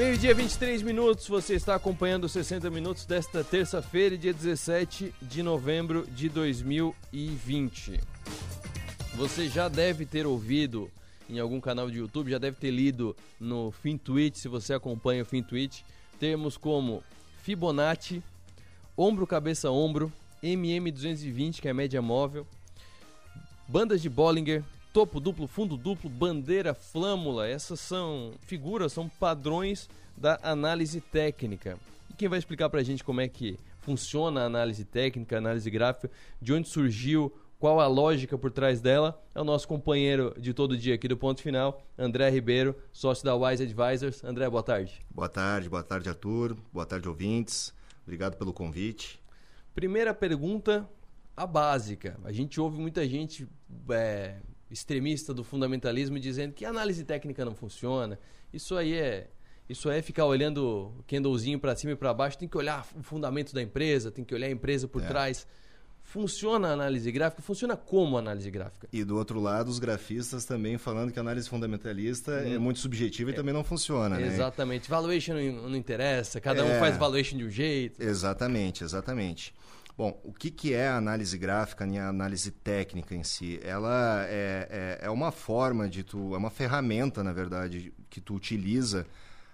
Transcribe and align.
Meio-dia, 0.00 0.34
23 0.34 0.80
minutos. 0.80 1.28
Você 1.28 1.52
está 1.52 1.74
acompanhando 1.74 2.24
os 2.24 2.32
60 2.32 2.70
minutos 2.70 3.04
desta 3.04 3.44
terça-feira, 3.44 4.16
dia 4.16 4.32
17 4.32 5.12
de 5.20 5.42
novembro 5.42 6.06
de 6.06 6.30
2020. 6.30 8.00
Você 9.14 9.46
já 9.46 9.68
deve 9.68 10.06
ter 10.06 10.26
ouvido 10.26 10.90
em 11.28 11.38
algum 11.38 11.60
canal 11.60 11.90
de 11.90 11.98
YouTube, 11.98 12.30
já 12.30 12.38
deve 12.38 12.56
ter 12.56 12.70
lido 12.70 13.14
no 13.38 13.70
FinTwitch, 13.72 14.38
se 14.38 14.48
você 14.48 14.72
acompanha 14.72 15.22
o 15.22 15.26
FinTwitch, 15.26 15.82
termos 16.18 16.56
como 16.56 17.04
Fibonacci, 17.42 18.22
ombro, 18.96 19.26
cabeça, 19.26 19.70
ombro, 19.70 20.10
MM220, 20.42 21.60
que 21.60 21.68
é 21.68 21.74
média 21.74 22.00
móvel, 22.00 22.46
bandas 23.68 24.00
de 24.00 24.08
Bollinger, 24.08 24.64
topo 24.92 25.20
duplo, 25.20 25.46
fundo 25.46 25.76
duplo, 25.76 26.10
bandeira, 26.10 26.74
flâmula. 26.74 27.48
Essas 27.48 27.80
são 27.80 28.32
figuras, 28.40 28.92
são 28.92 29.08
padrões 29.08 29.88
da 30.16 30.38
análise 30.42 31.00
técnica. 31.00 31.78
E 32.10 32.14
quem 32.14 32.28
vai 32.28 32.38
explicar 32.38 32.68
para 32.68 32.80
a 32.80 32.84
gente 32.84 33.04
como 33.04 33.20
é 33.20 33.28
que 33.28 33.58
funciona 33.80 34.42
a 34.42 34.46
análise 34.46 34.84
técnica, 34.84 35.36
a 35.36 35.38
análise 35.38 35.70
gráfica, 35.70 36.10
de 36.40 36.52
onde 36.52 36.68
surgiu, 36.68 37.32
qual 37.58 37.80
a 37.80 37.86
lógica 37.86 38.38
por 38.38 38.50
trás 38.50 38.80
dela, 38.80 39.22
é 39.34 39.40
o 39.40 39.44
nosso 39.44 39.68
companheiro 39.68 40.34
de 40.38 40.54
todo 40.54 40.76
dia 40.76 40.94
aqui 40.94 41.06
do 41.06 41.16
Ponto 41.16 41.42
Final, 41.42 41.82
André 41.96 42.30
Ribeiro, 42.30 42.74
sócio 42.92 43.24
da 43.24 43.36
Wise 43.36 43.62
Advisors. 43.62 44.24
André, 44.24 44.48
boa 44.48 44.62
tarde. 44.62 45.04
Boa 45.10 45.28
tarde, 45.28 45.68
boa 45.68 45.82
tarde, 45.82 46.08
Arthur. 46.08 46.56
Boa 46.72 46.86
tarde, 46.86 47.08
ouvintes. 47.08 47.74
Obrigado 48.02 48.36
pelo 48.36 48.52
convite. 48.52 49.20
Primeira 49.74 50.14
pergunta, 50.14 50.88
a 51.36 51.46
básica. 51.46 52.18
A 52.24 52.32
gente 52.32 52.60
ouve 52.60 52.78
muita 52.80 53.06
gente 53.06 53.46
é, 53.90 54.36
extremista 54.70 55.34
do 55.34 55.42
fundamentalismo 55.42 56.18
dizendo 56.18 56.52
que 56.52 56.64
a 56.64 56.70
análise 56.70 57.04
técnica 57.04 57.44
não 57.44 57.54
funciona. 57.54 58.18
Isso 58.52 58.76
aí 58.76 58.94
é 58.94 59.28
isso 59.70 59.88
é 59.88 60.02
ficar 60.02 60.24
olhando 60.24 60.92
o 60.98 61.04
candlezinho 61.06 61.56
para 61.56 61.76
cima 61.76 61.92
e 61.92 61.96
para 61.96 62.12
baixo, 62.12 62.36
tem 62.36 62.48
que 62.48 62.56
olhar 62.56 62.84
o 62.98 63.04
fundamento 63.04 63.54
da 63.54 63.62
empresa, 63.62 64.10
tem 64.10 64.24
que 64.24 64.34
olhar 64.34 64.48
a 64.48 64.50
empresa 64.50 64.88
por 64.88 65.00
é. 65.00 65.06
trás. 65.06 65.46
Funciona 66.02 66.70
a 66.70 66.72
análise 66.72 67.12
gráfica? 67.12 67.40
Funciona 67.40 67.76
como 67.76 68.16
a 68.16 68.18
análise 68.18 68.50
gráfica? 68.50 68.88
E 68.92 69.04
do 69.04 69.16
outro 69.16 69.38
lado, 69.38 69.68
os 69.68 69.78
grafistas 69.78 70.44
também 70.44 70.76
falando 70.76 71.12
que 71.12 71.20
a 71.20 71.22
análise 71.22 71.48
fundamentalista 71.48 72.32
hum. 72.32 72.54
é 72.54 72.58
muito 72.58 72.80
subjetiva 72.80 73.30
e 73.30 73.32
é. 73.32 73.36
também 73.36 73.54
não 73.54 73.62
funciona. 73.62 74.18
Né? 74.18 74.26
Exatamente. 74.26 74.90
Valuation 74.90 75.34
não, 75.34 75.68
não 75.70 75.76
interessa, 75.76 76.40
cada 76.40 76.62
é. 76.62 76.64
um 76.64 76.80
faz 76.80 76.96
valuation 76.96 77.38
de 77.38 77.44
um 77.44 77.50
jeito. 77.50 78.02
Exatamente, 78.02 78.82
exatamente. 78.82 79.54
Bom, 80.00 80.18
o 80.24 80.32
que, 80.32 80.50
que 80.50 80.72
é 80.72 80.88
a 80.88 80.96
análise 80.96 81.36
gráfica 81.36 81.84
a 81.84 82.08
análise 82.08 82.50
técnica 82.50 83.14
em 83.14 83.22
si? 83.22 83.60
Ela 83.62 84.24
é, 84.28 84.98
é, 85.02 85.06
é, 85.06 85.10
uma 85.10 85.30
forma 85.30 85.86
de 85.90 86.02
tu, 86.02 86.34
é 86.34 86.38
uma 86.38 86.48
ferramenta, 86.48 87.22
na 87.22 87.34
verdade, 87.34 87.92
que 88.08 88.18
tu 88.18 88.34
utiliza 88.34 89.06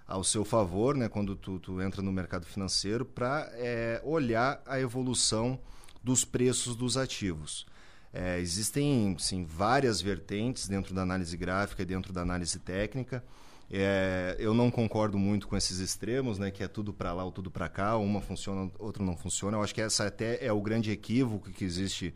ao 0.07 0.23
seu 0.23 0.45
favor, 0.45 0.95
né, 0.95 1.09
quando 1.09 1.35
tu, 1.35 1.59
tu 1.59 1.81
entra 1.81 2.01
no 2.01 2.13
mercado 2.13 2.45
financeiro, 2.45 3.03
para 3.03 3.51
é, 3.55 3.99
olhar 4.05 4.61
a 4.65 4.79
evolução 4.79 5.59
dos 6.01 6.23
preços 6.23 6.77
dos 6.77 6.95
ativos. 6.95 7.67
É, 8.13 8.39
existem 8.39 9.17
sim, 9.19 9.43
várias 9.43 9.99
vertentes 9.99 10.65
dentro 10.65 10.93
da 10.93 11.01
análise 11.01 11.35
gráfica 11.35 11.81
e 11.81 11.85
dentro 11.85 12.13
da 12.13 12.21
análise 12.21 12.57
técnica. 12.57 13.21
É, 13.69 14.35
eu 14.39 14.53
não 14.53 14.71
concordo 14.71 15.17
muito 15.17 15.47
com 15.47 15.57
esses 15.57 15.79
extremos, 15.79 16.39
né, 16.39 16.49
que 16.51 16.63
é 16.63 16.67
tudo 16.67 16.93
para 16.93 17.13
lá 17.13 17.23
ou 17.23 17.31
tudo 17.31 17.51
para 17.51 17.67
cá, 17.67 17.97
uma 17.97 18.21
funciona, 18.21 18.71
outra 18.79 19.03
não 19.03 19.17
funciona. 19.17 19.57
Eu 19.57 19.63
acho 19.63 19.75
que 19.75 19.81
essa 19.81 20.07
até 20.07 20.43
é 20.45 20.51
o 20.51 20.61
grande 20.61 20.89
equívoco 20.91 21.49
que 21.49 21.65
existe 21.65 22.15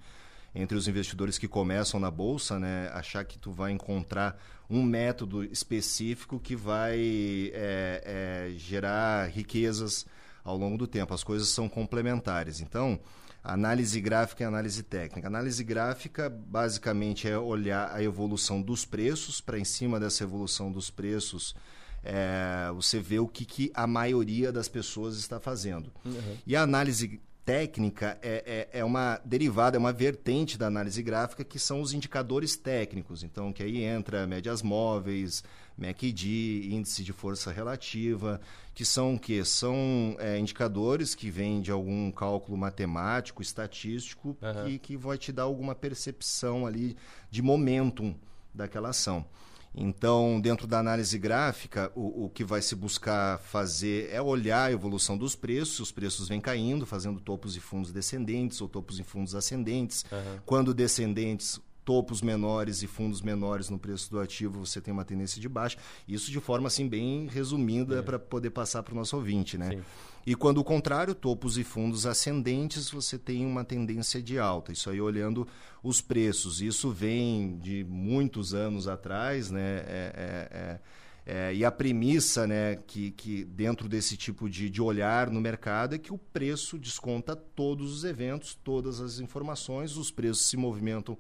entre 0.54 0.78
os 0.78 0.88
investidores 0.88 1.38
que 1.38 1.48
começam 1.48 2.00
na 2.00 2.12
bolsa, 2.12 2.60
né, 2.60 2.90
achar 2.94 3.24
que 3.26 3.38
tu 3.38 3.52
vai 3.52 3.72
encontrar 3.72 4.38
um 4.70 4.82
método 4.82 5.44
específico 5.44 6.40
que 6.40 6.56
vai 6.56 7.52
é, 7.54 8.50
é, 8.54 8.54
gerar 8.58 9.30
riquezas 9.30 10.06
ao 10.44 10.58
longo 10.58 10.78
do 10.78 10.88
tempo. 10.88 11.14
As 11.14 11.24
coisas 11.24 11.50
são 11.50 11.68
complementares. 11.68 12.62
Então, 12.62 13.00
Análise 13.44 14.00
gráfica 14.00 14.44
e 14.44 14.46
análise 14.46 14.84
técnica. 14.84 15.28
Análise 15.28 15.64
gráfica, 15.64 16.30
basicamente, 16.30 17.28
é 17.28 17.38
olhar 17.38 17.92
a 17.92 18.04
evolução 18.04 18.62
dos 18.62 18.86
preços, 18.86 19.42
para 19.42 19.58
em 19.58 19.66
cima 19.66 20.00
dessa 20.00 20.24
evolução 20.24 20.72
dos 20.72 20.90
preços, 20.90 21.56
é, 22.04 22.72
você 22.74 23.00
vê 23.00 23.20
o 23.20 23.28
que, 23.28 23.46
que 23.46 23.72
a 23.74 23.86
maioria 23.86 24.52
das 24.52 24.68
pessoas 24.68 25.18
está 25.18 25.40
fazendo. 25.40 25.92
Uhum. 26.06 26.38
E 26.46 26.56
a 26.56 26.62
análise 26.62 27.20
técnica 27.44 28.18
é, 28.22 28.68
é, 28.72 28.80
é, 28.80 28.86
uma 28.86 29.20
derivada, 29.26 29.76
é 29.76 29.80
uma 29.80 29.92
vertente 29.92 30.58
da 30.58 30.68
análise 30.68 31.02
gráfica, 31.02 31.44
que 31.44 31.60
são 31.60 31.82
os 31.82 31.94
indicadores 31.94 32.56
técnicos. 32.56 33.24
Então, 33.24 33.52
que 33.52 33.64
aí 33.64 33.84
entra 33.84 34.28
médias 34.28 34.62
móveis, 34.62 35.44
MACD, 35.78 36.70
índice 36.72 37.04
de 37.04 37.14
força 37.14 37.52
relativa, 37.52 38.40
que 38.74 38.86
são 38.86 39.16
o 39.16 39.20
quê? 39.20 39.44
São 39.44 40.16
é, 40.20 40.38
indicadores 40.38 41.16
que 41.16 41.30
vêm 41.30 41.62
de 41.62 41.72
algum 41.72 42.12
cálculo 42.12 42.58
matemático, 42.58 43.42
estatístico, 43.42 44.38
uhum. 44.42 44.66
que, 44.66 44.80
que 44.80 44.98
vai 44.98 45.18
te 45.18 45.32
dar 45.32 45.44
alguma 45.44 45.74
percepção 45.74 46.66
ali 46.66 46.96
de 47.30 47.42
momentum 47.42 48.16
daquela 48.54 48.90
ação. 48.90 49.26
Então, 49.74 50.40
dentro 50.42 50.68
da 50.68 50.80
análise 50.80 51.18
gráfica, 51.18 51.92
o, 51.96 52.26
o, 52.26 52.30
que 52.30 52.44
vai 52.44 52.62
se 52.62 52.76
buscar 52.76 53.40
fazer 53.40 54.10
é 54.12 54.22
olhar 54.22 54.66
a 54.66 54.72
evolução 54.72 55.18
dos 55.18 55.34
preços. 55.34 55.80
Os 55.80 55.92
preços 55.94 56.28
vêm 56.28 56.42
caindo, 56.42 56.86
fazendo 56.86 57.22
topos 57.22 57.56
e 57.56 57.62
fundos 57.62 57.94
descendentes 57.94 58.60
ou 58.60 58.68
topos 58.68 59.00
e 59.00 59.04
fundos 59.04 59.34
ascendentes. 59.34 60.04
Uhum. 60.12 60.40
Quando 60.46 60.74
descendentes, 60.74 61.60
topos 61.84 62.22
menores 62.22 62.84
e 62.84 62.88
fundos 62.88 63.22
menores 63.22 63.70
no 63.70 63.80
preço 63.80 64.10
do 64.10 64.20
ativo, 64.20 64.66
você 64.66 64.80
tem 64.80 64.94
uma 64.94 65.06
tendência 65.06 65.42
de 65.42 65.50
baixa. 65.50 65.78
Isso 66.08 66.32
de 66.32 66.40
forma 66.40 66.68
assim 66.68 66.88
bem 66.88 67.28
resumida 67.28 68.00
é. 68.00 68.02
para 68.02 68.20
poder 68.20 68.52
passar 68.52 68.84
para 68.84 68.94
o 68.94 68.96
nosso 68.96 69.16
ouvinte, 69.16 69.58
né? 69.58 69.72
Sim. 69.72 69.82
E 70.26 70.36
quando 70.36 70.60
o 70.60 70.64
contrário, 70.64 71.16
topos 71.16 71.58
e 71.58 71.64
fundos 71.64 72.06
ascendentes, 72.06 72.92
você 72.92 73.18
tem 73.18 73.46
uma 73.46 73.64
tendência 73.64 74.22
de 74.22 74.38
alta. 74.38 74.72
Isso 74.72 74.90
aí 74.90 75.02
olhando 75.02 75.48
os 75.82 76.00
preços. 76.00 76.62
Isso 76.62 76.92
vem 76.92 77.58
de 77.58 77.84
muitos 77.84 78.54
anos 78.54 78.88
atrás, 78.88 79.50
né? 79.50 79.78
É, 79.78 80.14
é, 80.16 80.58
é, 80.58 80.80
é, 81.24 81.54
e 81.56 81.64
a 81.66 81.72
premissa 81.72 82.46
né, 82.46 82.76
que, 82.76 83.12
que 83.12 83.44
dentro 83.46 83.88
desse 83.88 84.18
tipo 84.18 84.50
de, 84.50 84.70
de 84.70 84.82
olhar 84.82 85.30
no 85.30 85.40
mercado 85.40 85.96
é 85.96 85.98
que 85.98 86.14
o 86.14 86.18
preço 86.18 86.78
desconta 86.78 87.36
todos 87.36 87.92
os 87.94 88.04
eventos, 88.04 88.56
todas 88.56 89.00
as 89.00 89.20
informações, 89.20 89.98
os 89.98 90.12
preços 90.12 90.46
se 90.48 90.58
movimentam 90.58 91.18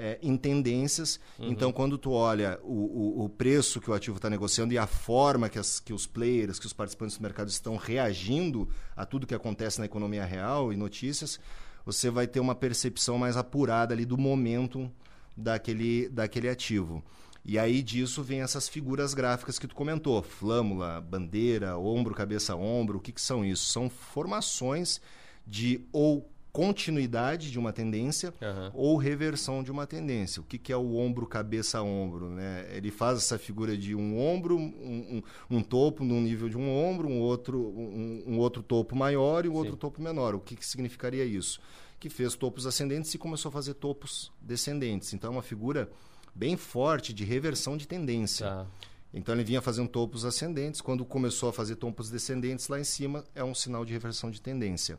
é, 0.00 0.18
em 0.22 0.34
tendências. 0.36 1.20
Uhum. 1.38 1.50
Então, 1.50 1.70
quando 1.70 1.98
tu 1.98 2.12
olha 2.12 2.58
o, 2.62 3.20
o, 3.20 3.24
o 3.24 3.28
preço 3.28 3.80
que 3.80 3.90
o 3.90 3.94
ativo 3.94 4.16
está 4.16 4.30
negociando 4.30 4.72
e 4.72 4.78
a 4.78 4.86
forma 4.86 5.50
que, 5.50 5.58
as, 5.58 5.78
que 5.78 5.92
os 5.92 6.06
players, 6.06 6.58
que 6.58 6.66
os 6.66 6.72
participantes 6.72 7.18
do 7.18 7.22
mercado 7.22 7.48
estão 7.48 7.76
reagindo 7.76 8.68
a 8.96 9.04
tudo 9.04 9.26
que 9.26 9.34
acontece 9.34 9.78
na 9.78 9.84
economia 9.84 10.24
real 10.24 10.72
e 10.72 10.76
notícias, 10.76 11.38
você 11.84 12.08
vai 12.08 12.26
ter 12.26 12.40
uma 12.40 12.54
percepção 12.54 13.18
mais 13.18 13.36
apurada 13.36 13.92
ali 13.92 14.06
do 14.06 14.16
momento 14.16 14.90
daquele, 15.36 16.08
daquele 16.08 16.48
ativo. 16.48 17.04
E 17.44 17.58
aí 17.58 17.82
disso 17.82 18.22
vem 18.22 18.42
essas 18.42 18.68
figuras 18.68 19.12
gráficas 19.12 19.58
que 19.58 19.66
tu 19.66 19.74
comentou, 19.74 20.22
flâmula, 20.22 21.00
bandeira, 21.00 21.76
ombro, 21.78 22.14
cabeça, 22.14 22.54
ombro, 22.54 22.98
o 22.98 23.00
que, 23.00 23.12
que 23.12 23.20
são 23.20 23.44
isso? 23.44 23.64
São 23.66 23.88
formações 23.90 25.00
de 25.46 25.86
ou 25.92 26.30
continuidade 26.52 27.50
de 27.50 27.58
uma 27.58 27.72
tendência 27.72 28.34
uhum. 28.40 28.70
ou 28.74 28.96
reversão 28.96 29.62
de 29.62 29.70
uma 29.70 29.86
tendência. 29.86 30.40
O 30.40 30.44
que, 30.44 30.58
que 30.58 30.72
é 30.72 30.76
o 30.76 30.96
ombro, 30.96 31.26
cabeça, 31.26 31.80
ombro? 31.82 32.30
Né? 32.30 32.68
Ele 32.72 32.90
faz 32.90 33.18
essa 33.18 33.38
figura 33.38 33.76
de 33.76 33.94
um 33.94 34.20
ombro, 34.20 34.56
um, 34.56 35.22
um, 35.50 35.56
um 35.58 35.62
topo 35.62 36.04
no 36.04 36.20
nível 36.20 36.48
de 36.48 36.58
um 36.58 36.68
ombro, 36.68 37.08
um 37.08 37.20
outro, 37.20 37.58
um, 37.58 38.24
um 38.26 38.38
outro 38.38 38.62
topo 38.62 38.96
maior 38.96 39.44
e 39.44 39.48
um 39.48 39.52
Sim. 39.52 39.58
outro 39.58 39.76
topo 39.76 40.02
menor. 40.02 40.34
O 40.34 40.40
que, 40.40 40.56
que 40.56 40.66
significaria 40.66 41.24
isso? 41.24 41.60
Que 41.98 42.08
fez 42.08 42.34
topos 42.34 42.66
ascendentes 42.66 43.14
e 43.14 43.18
começou 43.18 43.50
a 43.50 43.52
fazer 43.52 43.74
topos 43.74 44.32
descendentes. 44.40 45.12
Então 45.12 45.30
é 45.30 45.32
uma 45.36 45.42
figura 45.42 45.90
bem 46.34 46.56
forte 46.56 47.12
de 47.12 47.24
reversão 47.24 47.76
de 47.76 47.86
tendência. 47.86 48.46
Tá. 48.46 48.66
Então 49.12 49.34
ele 49.34 49.42
vinha 49.42 49.60
fazendo 49.60 49.88
topos 49.88 50.24
ascendentes, 50.24 50.80
quando 50.80 51.04
começou 51.04 51.48
a 51.48 51.52
fazer 51.52 51.76
topos 51.76 52.10
descendentes 52.10 52.68
lá 52.68 52.78
em 52.78 52.84
cima, 52.84 53.24
é 53.34 53.42
um 53.42 53.54
sinal 53.54 53.84
de 53.84 53.92
reversão 53.92 54.30
de 54.30 54.40
tendência. 54.40 54.98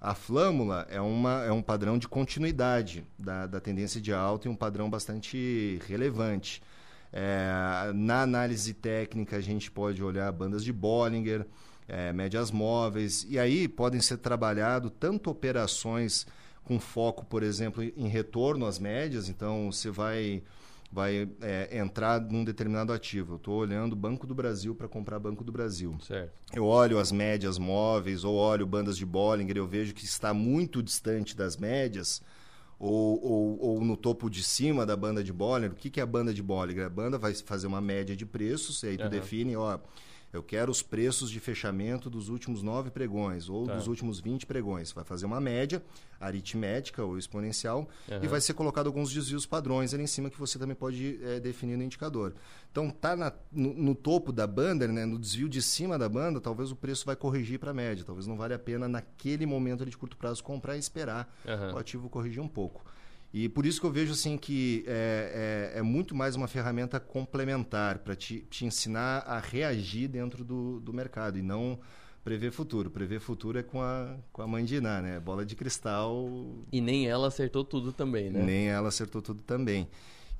A 0.00 0.14
flâmula 0.14 0.86
é, 0.90 1.00
uma, 1.00 1.44
é 1.44 1.50
um 1.50 1.62
padrão 1.62 1.98
de 1.98 2.06
continuidade 2.06 3.04
da, 3.18 3.46
da 3.46 3.60
tendência 3.60 4.00
de 4.00 4.12
alta 4.12 4.46
e 4.46 4.50
um 4.50 4.54
padrão 4.54 4.88
bastante 4.88 5.80
relevante. 5.88 6.62
É, 7.12 7.90
na 7.94 8.22
análise 8.22 8.74
técnica, 8.74 9.36
a 9.36 9.40
gente 9.40 9.70
pode 9.70 10.02
olhar 10.02 10.30
bandas 10.30 10.62
de 10.62 10.72
Bollinger, 10.72 11.44
é, 11.88 12.12
médias 12.12 12.50
móveis, 12.50 13.26
e 13.28 13.38
aí 13.38 13.66
podem 13.66 14.00
ser 14.00 14.18
trabalhado 14.18 14.90
tanto 14.90 15.30
operações 15.30 16.26
com 16.62 16.78
foco, 16.78 17.24
por 17.24 17.42
exemplo, 17.42 17.82
em 17.82 18.08
retorno 18.08 18.66
às 18.66 18.78
médias, 18.78 19.28
então 19.28 19.72
você 19.72 19.90
vai 19.90 20.42
vai 20.90 21.28
é, 21.40 21.78
entrar 21.78 22.20
num 22.20 22.44
determinado 22.44 22.92
ativo. 22.92 23.34
Eu 23.34 23.36
estou 23.36 23.58
olhando 23.58 23.94
Banco 23.94 24.26
do 24.26 24.34
Brasil 24.34 24.74
para 24.74 24.88
comprar 24.88 25.18
Banco 25.18 25.44
do 25.44 25.52
Brasil. 25.52 25.96
Certo. 26.02 26.32
Eu 26.52 26.64
olho 26.64 26.98
as 26.98 27.12
médias 27.12 27.58
móveis 27.58 28.24
ou 28.24 28.34
olho 28.34 28.66
bandas 28.66 28.96
de 28.96 29.04
Bollinger, 29.04 29.56
eu 29.56 29.66
vejo 29.66 29.94
que 29.94 30.04
está 30.04 30.32
muito 30.32 30.82
distante 30.82 31.36
das 31.36 31.56
médias 31.56 32.22
ou, 32.78 33.22
ou, 33.22 33.60
ou 33.60 33.84
no 33.84 33.96
topo 33.96 34.30
de 34.30 34.42
cima 34.42 34.86
da 34.86 34.96
banda 34.96 35.22
de 35.22 35.32
Bollinger. 35.32 35.72
O 35.72 35.76
que, 35.76 35.90
que 35.90 36.00
é 36.00 36.02
a 36.02 36.06
banda 36.06 36.32
de 36.32 36.42
Bollinger? 36.42 36.86
A 36.86 36.90
banda 36.90 37.18
vai 37.18 37.34
fazer 37.34 37.66
uma 37.66 37.80
média 37.80 38.16
de 38.16 38.24
preços 38.24 38.82
e 38.82 38.88
aí 38.88 38.96
tu 38.96 39.04
uhum. 39.04 39.10
define, 39.10 39.56
ó, 39.56 39.78
Eu 40.32 40.42
quero 40.42 40.70
os 40.70 40.82
preços 40.82 41.30
de 41.30 41.40
fechamento 41.40 42.10
dos 42.10 42.28
últimos 42.28 42.62
nove 42.62 42.90
pregões 42.90 43.48
ou 43.48 43.66
tá. 43.66 43.74
dos 43.74 43.86
últimos 43.86 44.20
20 44.20 44.44
pregões. 44.44 44.92
Vai 44.92 45.04
fazer 45.04 45.24
uma 45.24 45.40
média 45.40 45.82
aritmética 46.20 47.02
ou 47.02 47.16
exponencial 47.16 47.88
uhum. 48.08 48.20
e 48.22 48.26
vai 48.26 48.40
ser 48.40 48.52
colocado 48.52 48.88
alguns 48.88 49.12
desvios 49.12 49.46
padrões 49.46 49.94
ali 49.94 50.02
em 50.02 50.06
cima 50.06 50.28
que 50.28 50.38
você 50.38 50.58
também 50.58 50.76
pode 50.76 51.18
é, 51.22 51.40
definir 51.40 51.76
no 51.76 51.82
indicador. 51.82 52.34
Então, 52.70 52.90
tá 52.90 53.16
na, 53.16 53.32
no, 53.50 53.72
no, 53.72 53.94
topo 53.94 54.30
da 54.30 54.46
banda, 54.46 54.86
né, 54.86 55.06
no 55.06 55.18
desvio 55.18 55.48
de 55.48 55.62
cima 55.62 55.98
da 55.98 56.08
banda, 56.08 56.40
talvez 56.40 56.70
o 56.70 56.76
preço 56.76 57.06
vai 57.06 57.16
corrigir 57.16 57.58
para 57.58 57.70
a 57.70 57.74
média. 57.74 58.04
Talvez 58.04 58.26
não 58.26 58.36
valha 58.36 58.56
a 58.56 58.58
pena 58.58 58.86
naquele 58.86 59.46
momento 59.46 59.86
de 59.86 59.96
curto 59.96 60.16
prazo 60.16 60.44
comprar 60.44 60.76
e 60.76 60.78
esperar 60.78 61.32
uhum. 61.46 61.74
o 61.74 61.78
ativo 61.78 62.10
corrigir 62.10 62.42
um 62.42 62.48
pouco. 62.48 62.84
E 63.32 63.48
por 63.48 63.66
isso 63.66 63.80
que 63.80 63.86
eu 63.86 63.92
vejo 63.92 64.12
assim 64.12 64.38
que 64.38 64.84
é, 64.86 65.72
é, 65.74 65.78
é 65.78 65.82
muito 65.82 66.14
mais 66.14 66.34
uma 66.34 66.48
ferramenta 66.48 66.98
complementar 66.98 67.98
para 67.98 68.16
te, 68.16 68.40
te 68.48 68.64
ensinar 68.64 69.18
a 69.26 69.38
reagir 69.38 70.08
dentro 70.08 70.42
do, 70.42 70.80
do 70.80 70.92
mercado 70.92 71.38
e 71.38 71.42
não 71.42 71.78
prever 72.24 72.50
futuro. 72.50 72.90
Prever 72.90 73.20
futuro 73.20 73.58
é 73.58 73.62
com 73.62 73.82
a, 73.82 74.16
com 74.32 74.42
a 74.42 74.46
mãe 74.46 74.64
de 74.64 74.76
Iná, 74.76 75.02
né? 75.02 75.20
Bola 75.20 75.44
de 75.44 75.54
cristal. 75.54 76.28
E 76.72 76.80
nem 76.80 77.06
ela 77.06 77.28
acertou 77.28 77.64
tudo 77.64 77.92
também, 77.92 78.30
né? 78.30 78.42
Nem 78.42 78.68
ela 78.68 78.88
acertou 78.88 79.20
tudo 79.20 79.42
também. 79.42 79.88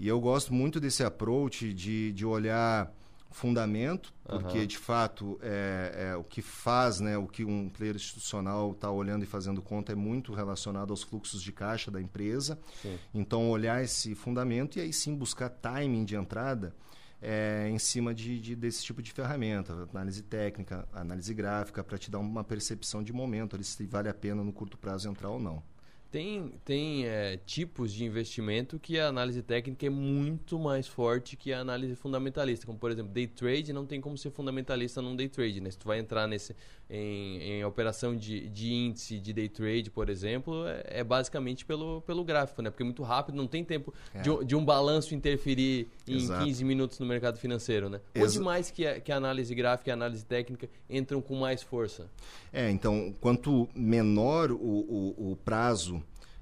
E 0.01 0.09
eu 0.09 0.21
gosto 0.21 0.55
muito 0.55 0.81
desse 0.81 1.03
approach 1.03 1.73
de, 1.75 2.13
de 2.13 2.25
olhar 2.25 2.93
fundamento, 3.31 4.13
porque 4.25 4.61
uhum. 4.61 4.67
de 4.67 4.79
fato 4.79 5.39
é, 5.43 6.11
é, 6.11 6.17
o 6.17 6.25
que 6.25 6.41
faz, 6.41 7.01
né, 7.01 7.17
o 7.17 7.27
que 7.27 7.45
um 7.45 7.69
player 7.69 7.95
institucional 7.95 8.73
está 8.73 8.91
olhando 8.91 9.23
e 9.23 9.27
fazendo 9.27 9.61
conta 9.61 9.93
é 9.93 9.95
muito 9.95 10.33
relacionado 10.33 10.91
aos 10.91 11.03
fluxos 11.03 11.43
de 11.43 11.53
caixa 11.53 11.91
da 11.91 12.01
empresa. 12.01 12.59
Sim. 12.83 12.99
Então 13.15 13.51
olhar 13.51 13.83
esse 13.83 14.15
fundamento 14.15 14.79
e 14.79 14.83
aí 14.83 14.93
sim 14.93 15.15
buscar 15.15 15.49
timing 15.51 16.05
de 16.05 16.17
entrada 16.17 16.75
é, 17.21 17.69
em 17.69 17.79
cima 17.79 18.15
de, 18.15 18.41
de, 18.41 18.55
desse 18.55 18.83
tipo 18.85 19.03
de 19.03 19.13
ferramenta, 19.13 19.73
análise 19.93 20.23
técnica, 20.23 20.89
análise 20.93 21.33
gráfica, 21.35 21.83
para 21.83 21.99
te 21.99 22.11
dar 22.11 22.19
uma 22.19 22.45
percepção 22.45 23.03
de 23.03 23.13
momento, 23.13 23.57
ali, 23.57 23.65
se 23.65 23.85
vale 23.87 24.09
a 24.09 24.15
pena 24.15 24.43
no 24.45 24.53
curto 24.53 24.79
prazo 24.79 25.09
entrar 25.09 25.31
ou 25.31 25.41
não. 25.41 25.63
Tem, 26.11 26.55
tem 26.65 27.05
é, 27.05 27.37
tipos 27.45 27.93
de 27.93 28.03
investimento 28.03 28.79
que 28.79 28.99
a 28.99 29.09
análise 29.09 29.43
técnica 29.43 29.87
é 29.87 29.91
muito 29.91 30.59
mais 30.59 30.89
forte 30.89 31.37
que 31.37 31.53
a 31.53 31.61
análise 31.61 31.95
fundamentalista. 31.95 32.65
Como, 32.65 32.79
por 32.79 32.91
exemplo, 32.91 33.13
day 33.13 33.27
trade 33.27 33.75
não 33.75 33.85
tem 33.85 34.01
como 34.01 34.17
ser 34.17 34.31
fundamentalista 34.31 35.03
num 35.03 35.15
day 35.15 35.29
trade. 35.29 35.61
Né? 35.61 35.71
Se 35.71 35.77
tu 35.77 35.87
vai 35.87 35.99
entrar 35.99 36.27
nesse, 36.27 36.57
em, 36.89 37.43
em 37.43 37.65
operação 37.65 38.17
de, 38.17 38.49
de 38.49 38.73
índice 38.73 39.19
de 39.19 39.35
day 39.35 39.51
trade, 39.51 39.91
por 39.91 40.09
exemplo, 40.09 40.67
é, 40.67 41.01
é, 41.01 41.05
basicamente 41.05 41.67
pelo, 41.67 42.01
pelo 42.01 42.25
gráfico, 42.25 42.63
né? 42.63 42.71
porque 42.71 42.83
é 42.83 42.87
muito 42.87 43.03
rápido, 43.03 43.35
não 43.35 43.47
tem 43.47 43.63
tempo 43.63 43.93
é. 44.15 44.23
de, 44.23 44.45
de, 44.47 44.57
um 44.57 44.65
balanço 44.65 45.15
interferir 45.15 45.89
em 46.07 46.17
Exato. 46.17 46.43
15 46.43 46.65
minutos 46.65 46.99
no 46.99 47.05
mercado 47.05 47.39
financeiro. 47.39 47.91
Né? 47.91 48.01
Onde 48.17 48.41
mais 48.41 48.71
que 48.71 48.87
a, 48.87 48.99
que 48.99 49.13
a 49.13 49.17
análise 49.17 49.55
gráfica 49.55 49.91
e 49.91 49.93
a 49.93 49.95
análise 49.95 50.25
técnica 50.25 50.71
entram 50.89 51.21
com 51.21 51.35
mais 51.35 51.63
força? 51.63 52.09
É, 52.51 52.71
então, 52.71 53.15
quanto 53.21 53.69
menor 53.75 54.51
o, 54.51 54.57
o, 54.57 55.33
o 55.33 55.37
prazo 55.37 55.98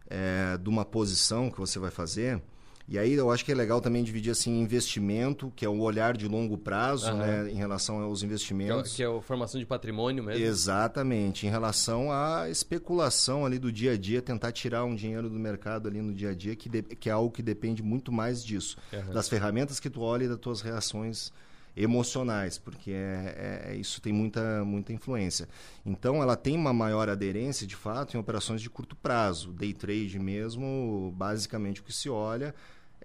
é, 0.08 0.56
de 0.56 0.68
uma 0.68 0.84
posição 0.84 1.50
que 1.50 1.58
você 1.58 1.78
vai 1.78 1.90
fazer. 1.90 2.40
E 2.88 3.00
aí 3.00 3.14
eu 3.14 3.32
acho 3.32 3.44
que 3.44 3.50
é 3.50 3.54
legal 3.54 3.80
também 3.80 4.04
dividir 4.04 4.30
assim 4.30 4.60
investimento, 4.60 5.52
que 5.56 5.64
é 5.64 5.68
o 5.68 5.80
olhar 5.80 6.16
de 6.16 6.28
longo 6.28 6.56
prazo, 6.56 7.10
uhum. 7.10 7.16
né, 7.16 7.50
em 7.50 7.56
relação 7.56 8.00
aos 8.00 8.22
investimentos. 8.22 8.94
Que 8.94 9.02
é, 9.02 9.06
que 9.06 9.12
é 9.12 9.18
a 9.18 9.20
formação 9.20 9.58
de 9.58 9.66
patrimônio 9.66 10.22
mesmo. 10.22 10.44
Exatamente, 10.44 11.48
em 11.48 11.50
relação 11.50 12.12
à 12.12 12.48
especulação 12.48 13.44
ali 13.44 13.58
do 13.58 13.72
dia 13.72 13.92
a 13.92 13.96
dia, 13.96 14.22
tentar 14.22 14.52
tirar 14.52 14.84
um 14.84 14.94
dinheiro 14.94 15.28
do 15.28 15.38
mercado 15.38 15.88
ali 15.88 16.00
no 16.00 16.14
dia 16.14 16.30
a 16.30 16.34
dia, 16.34 16.54
que, 16.54 16.68
de, 16.68 16.82
que 16.82 17.08
é 17.10 17.12
algo 17.12 17.30
que 17.30 17.42
depende 17.42 17.82
muito 17.82 18.12
mais 18.12 18.44
disso, 18.44 18.76
uhum. 18.92 19.12
das 19.12 19.28
ferramentas 19.28 19.80
que 19.80 19.90
tu 19.90 20.02
olha 20.02 20.24
e 20.24 20.28
das 20.28 20.38
tuas 20.38 20.60
reações 20.60 21.32
emocionais, 21.76 22.56
porque 22.56 22.90
é, 22.90 23.68
é, 23.68 23.76
isso 23.76 24.00
tem 24.00 24.12
muita, 24.12 24.64
muita 24.64 24.92
influência. 24.92 25.48
Então, 25.84 26.22
ela 26.22 26.36
tem 26.36 26.56
uma 26.56 26.72
maior 26.72 27.08
aderência, 27.08 27.66
de 27.66 27.76
fato, 27.76 28.16
em 28.16 28.20
operações 28.20 28.62
de 28.62 28.70
curto 28.70 28.96
prazo. 28.96 29.52
Day 29.52 29.74
trade 29.74 30.18
mesmo, 30.18 31.12
basicamente 31.16 31.80
o 31.80 31.84
que 31.84 31.92
se 31.92 32.08
olha 32.08 32.54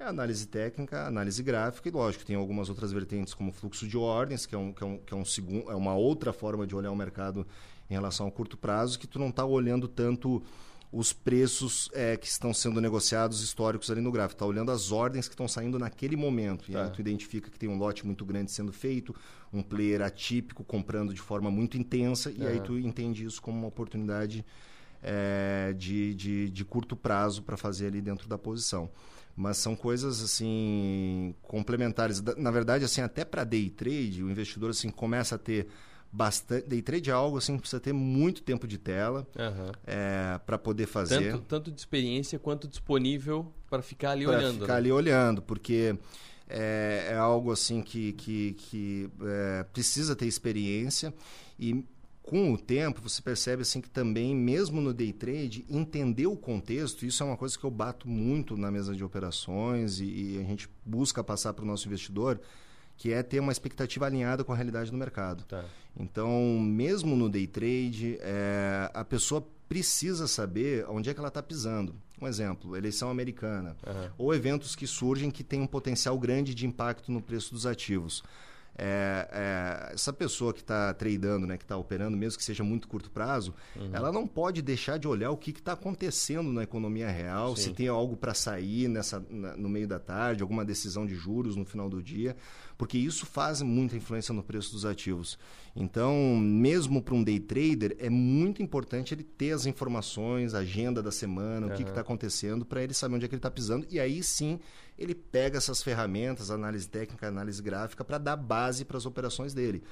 é 0.02 0.06
análise 0.06 0.48
técnica, 0.48 1.06
análise 1.06 1.44
gráfica 1.44 1.88
e, 1.88 1.92
lógico, 1.92 2.26
tem 2.26 2.36
algumas 2.36 2.70
outras 2.70 2.92
vertentes, 2.92 3.34
como 3.34 3.52
fluxo 3.52 3.88
de 3.88 3.98
ordens, 3.98 4.46
que 4.46 4.56
é, 4.56 4.58
um, 4.58 4.74
que 4.74 4.84
é, 4.84 4.88
um, 4.88 4.98
que 4.98 5.14
é, 5.14 5.18
um 5.18 5.26
segundo, 5.26 5.70
é 5.70 5.76
uma 5.76 5.94
outra 5.94 6.34
forma 6.34 6.66
de 6.66 6.76
olhar 6.76 6.92
o 6.92 6.96
mercado 6.96 7.46
em 7.90 7.94
relação 7.94 8.26
ao 8.26 8.32
curto 8.32 8.58
prazo, 8.58 8.98
que 8.98 9.06
tu 9.06 9.20
não 9.20 9.30
está 9.30 9.46
olhando 9.46 9.88
tanto 9.88 10.42
os 10.92 11.14
preços 11.14 11.90
é, 11.94 12.18
que 12.18 12.28
estão 12.28 12.54
sendo 12.54 12.82
negociados 12.82 13.42
históricos 13.42 13.90
ali 13.90 14.02
no 14.02 14.12
gráfico. 14.12 14.36
Está 14.36 14.46
olhando 14.46 14.72
as 14.72 14.92
ordens 14.92 15.28
que 15.28 15.34
estão 15.34 15.48
saindo 15.48 15.80
naquele 15.80 16.18
momento. 16.18 16.70
E 16.70 16.74
tá. 16.74 16.84
aí 16.84 16.92
tu 16.92 17.00
identifica 17.00 17.50
que 17.50 17.58
tem 17.58 17.70
um 17.70 17.78
lote 17.78 18.06
muito 18.06 18.26
grande 18.26 18.52
sendo 18.52 18.74
feito, 18.74 19.16
um 19.54 19.64
player 19.64 20.02
atípico 20.02 20.64
comprando 20.64 21.14
de 21.14 21.22
forma 21.22 21.50
muito 21.50 21.78
intensa, 21.78 22.32
e 22.32 22.46
aí 22.46 22.60
tu 22.60 22.78
entende 22.78 23.24
isso 23.24 23.42
como 23.42 23.58
uma 23.58 23.68
oportunidade 23.68 24.46
é, 25.02 25.74
de, 25.78 26.14
de, 26.14 26.50
de 26.50 26.66
curto 26.66 26.96
prazo 26.96 27.42
para 27.42 27.56
fazer 27.56 27.88
ali 27.88 28.02
dentro 28.02 28.28
da 28.28 28.38
posição 28.38 28.90
mas 29.34 29.58
são 29.58 29.76
coisas 29.78 30.22
assim 30.22 31.34
complementares. 31.42 32.22
Na 32.38 32.52
verdade, 32.52 32.84
assim, 32.84 33.02
até 33.02 33.24
para 33.24 33.44
day 33.46 33.70
trade, 33.70 34.22
o 34.22 34.30
investidor 34.30 34.72
assim 34.72 34.90
começa 34.90 35.36
a 35.36 35.38
ter 35.38 35.68
bastante. 36.12 36.68
Day 36.68 36.82
trade 36.82 37.10
é 37.10 37.14
algo 37.14 37.38
assim, 37.38 37.58
precisa 37.58 37.80
ter 37.80 37.94
muito 37.94 38.44
tempo 38.44 38.68
de 38.68 38.78
tela 38.78 39.26
uhum. 39.38 39.72
é, 39.86 40.40
para 40.46 40.58
poder 40.58 40.86
fazer. 40.86 41.32
Tanto, 41.32 41.44
tanto, 41.44 41.72
de 41.72 41.80
experiência 41.80 42.38
quanto 42.38 42.68
disponível 42.68 43.52
para 43.70 43.82
ficar 43.82 44.12
ali 44.12 44.26
pra 44.26 44.38
olhando. 44.38 44.62
Ficar 44.62 44.74
né? 44.74 44.80
ali 44.80 44.92
olhando, 44.92 45.42
porque 45.42 45.96
é, 46.50 47.10
é 47.12 47.16
algo 47.16 47.52
assim 47.52 47.82
que, 47.82 48.14
que, 48.14 48.54
que 48.54 49.10
é, 49.22 49.64
precisa 49.72 50.16
ter 50.16 50.26
experiência 50.26 51.14
e 51.58 51.86
com 52.22 52.54
o 52.54 52.58
tempo 52.58 53.02
você 53.02 53.22
percebe 53.22 53.64
assim 53.64 53.82
que 53.82 53.90
também 53.90 54.36
mesmo 54.36 54.80
no 54.80 54.94
day 54.94 55.12
trade 55.12 55.66
entender 55.70 56.28
o 56.28 56.36
contexto 56.36 57.06
isso 57.06 57.24
é 57.24 57.26
uma 57.26 57.38
coisa 57.38 57.58
que 57.58 57.64
eu 57.64 57.72
bato 57.72 58.08
muito 58.08 58.56
na 58.56 58.70
mesa 58.70 58.96
de 58.96 59.04
operações 59.04 60.00
e, 60.00 60.06
e 60.06 60.40
a 60.40 60.44
gente 60.44 60.70
busca 60.86 61.24
passar 61.24 61.54
para 61.54 61.64
o 61.64 61.68
nosso 61.68 61.88
investidor 61.88 62.40
que 63.02 63.12
é 63.12 63.24
ter 63.24 63.40
uma 63.40 63.52
expectativa 63.52 64.06
alinhada 64.06 64.44
com 64.44 64.54
a 64.54 64.56
realidade 64.56 64.92
do 64.92 64.96
mercado. 64.96 65.44
Tá. 65.46 65.66
Então, 66.00 66.60
mesmo 66.60 67.16
no 67.16 67.28
day 67.28 67.48
trade, 67.48 68.20
é, 68.22 68.92
a 68.94 69.04
pessoa 69.04 69.44
precisa 69.68 70.28
saber 70.28 70.86
onde 70.88 71.10
é 71.10 71.14
que 71.16 71.20
ela 71.20 71.30
está 71.30 71.42
pisando. 71.42 71.96
Um 72.22 72.28
exemplo, 72.28 72.78
eleição 72.78 73.10
americana. 73.10 73.76
Uhum. 73.88 74.10
Ou 74.20 74.36
eventos 74.36 74.76
que 74.76 74.86
surgem 74.86 75.32
que 75.32 75.44
têm 75.44 75.62
um 75.62 75.66
potencial 75.66 76.16
grande 76.20 76.54
de 76.54 76.68
impacto 76.68 77.12
no 77.12 77.24
preço 77.24 77.52
dos 77.52 77.66
ativos. 77.66 78.22
É, 78.78 79.28
é, 79.32 79.94
essa 79.94 80.14
pessoa 80.14 80.54
que 80.54 80.62
está 80.62 80.94
tradando, 80.94 81.46
né, 81.46 81.58
que 81.58 81.64
está 81.64 81.76
operando, 81.76 82.16
mesmo 82.16 82.38
que 82.38 82.44
seja 82.44 82.64
muito 82.64 82.88
curto 82.88 83.12
prazo, 83.12 83.54
uhum. 83.76 83.90
ela 83.94 84.12
não 84.12 84.26
pode 84.26 84.62
deixar 84.62 84.98
de 84.98 85.08
olhar 85.08 85.30
o 85.32 85.38
que 85.38 85.52
está 85.52 85.74
acontecendo 85.74 86.54
na 86.54 86.64
economia 86.64 87.10
real, 87.10 87.56
Sim. 87.56 87.64
se 87.64 87.74
tem 87.74 87.88
algo 87.88 88.16
para 88.16 88.34
sair 88.34 88.88
nessa, 88.88 89.24
na, 89.30 89.58
no 89.58 89.68
meio 89.68 89.88
da 89.88 90.00
tarde, 90.00 90.42
alguma 90.42 90.64
decisão 90.64 91.06
de 91.06 91.16
juros 91.16 91.56
no 91.56 91.66
final 91.66 91.90
do 91.90 92.02
dia 92.02 92.36
porque 92.82 92.98
isso 92.98 93.28
faz 93.28 93.62
muita 93.62 93.96
influência 93.96 94.34
no 94.34 94.42
preço 94.42 94.72
dos 94.72 94.86
ativos. 94.86 95.38
Então, 95.76 96.36
mesmo 96.36 97.00
para 97.00 97.14
um 97.14 97.24
day 97.24 97.40
trader, 97.40 97.96
é 98.00 98.10
muito 98.10 98.64
importante 98.64 99.14
ele 99.14 99.24
ter 99.24 99.52
as 99.52 99.68
informações, 99.68 100.56
a 100.56 100.62
agenda 100.62 101.00
da 101.00 101.12
semana, 101.12 101.68
uhum. 101.68 101.74
o 101.74 101.76
que 101.76 101.84
está 101.84 102.02
acontecendo, 102.02 102.66
para 102.66 102.82
ele 102.82 102.92
saber 102.92 103.14
onde 103.14 103.26
é 103.26 103.28
que 103.28 103.36
ele 103.36 103.38
está 103.38 103.52
pisando. 103.52 103.86
E 103.88 104.00
aí 104.00 104.24
sim, 104.24 104.60
ele 104.98 105.14
pega 105.14 105.60
essas 105.60 105.84
ferramentas, 105.84 106.50
análise 106.50 106.90
técnica, 106.90 107.28
análise 107.28 107.62
gráfica, 107.62 108.04
para 108.04 108.18
dar 108.18 108.36
base 108.36 108.84
para 108.84 108.98
as 108.98 109.06
operações 109.06 109.54
dele 109.54 109.84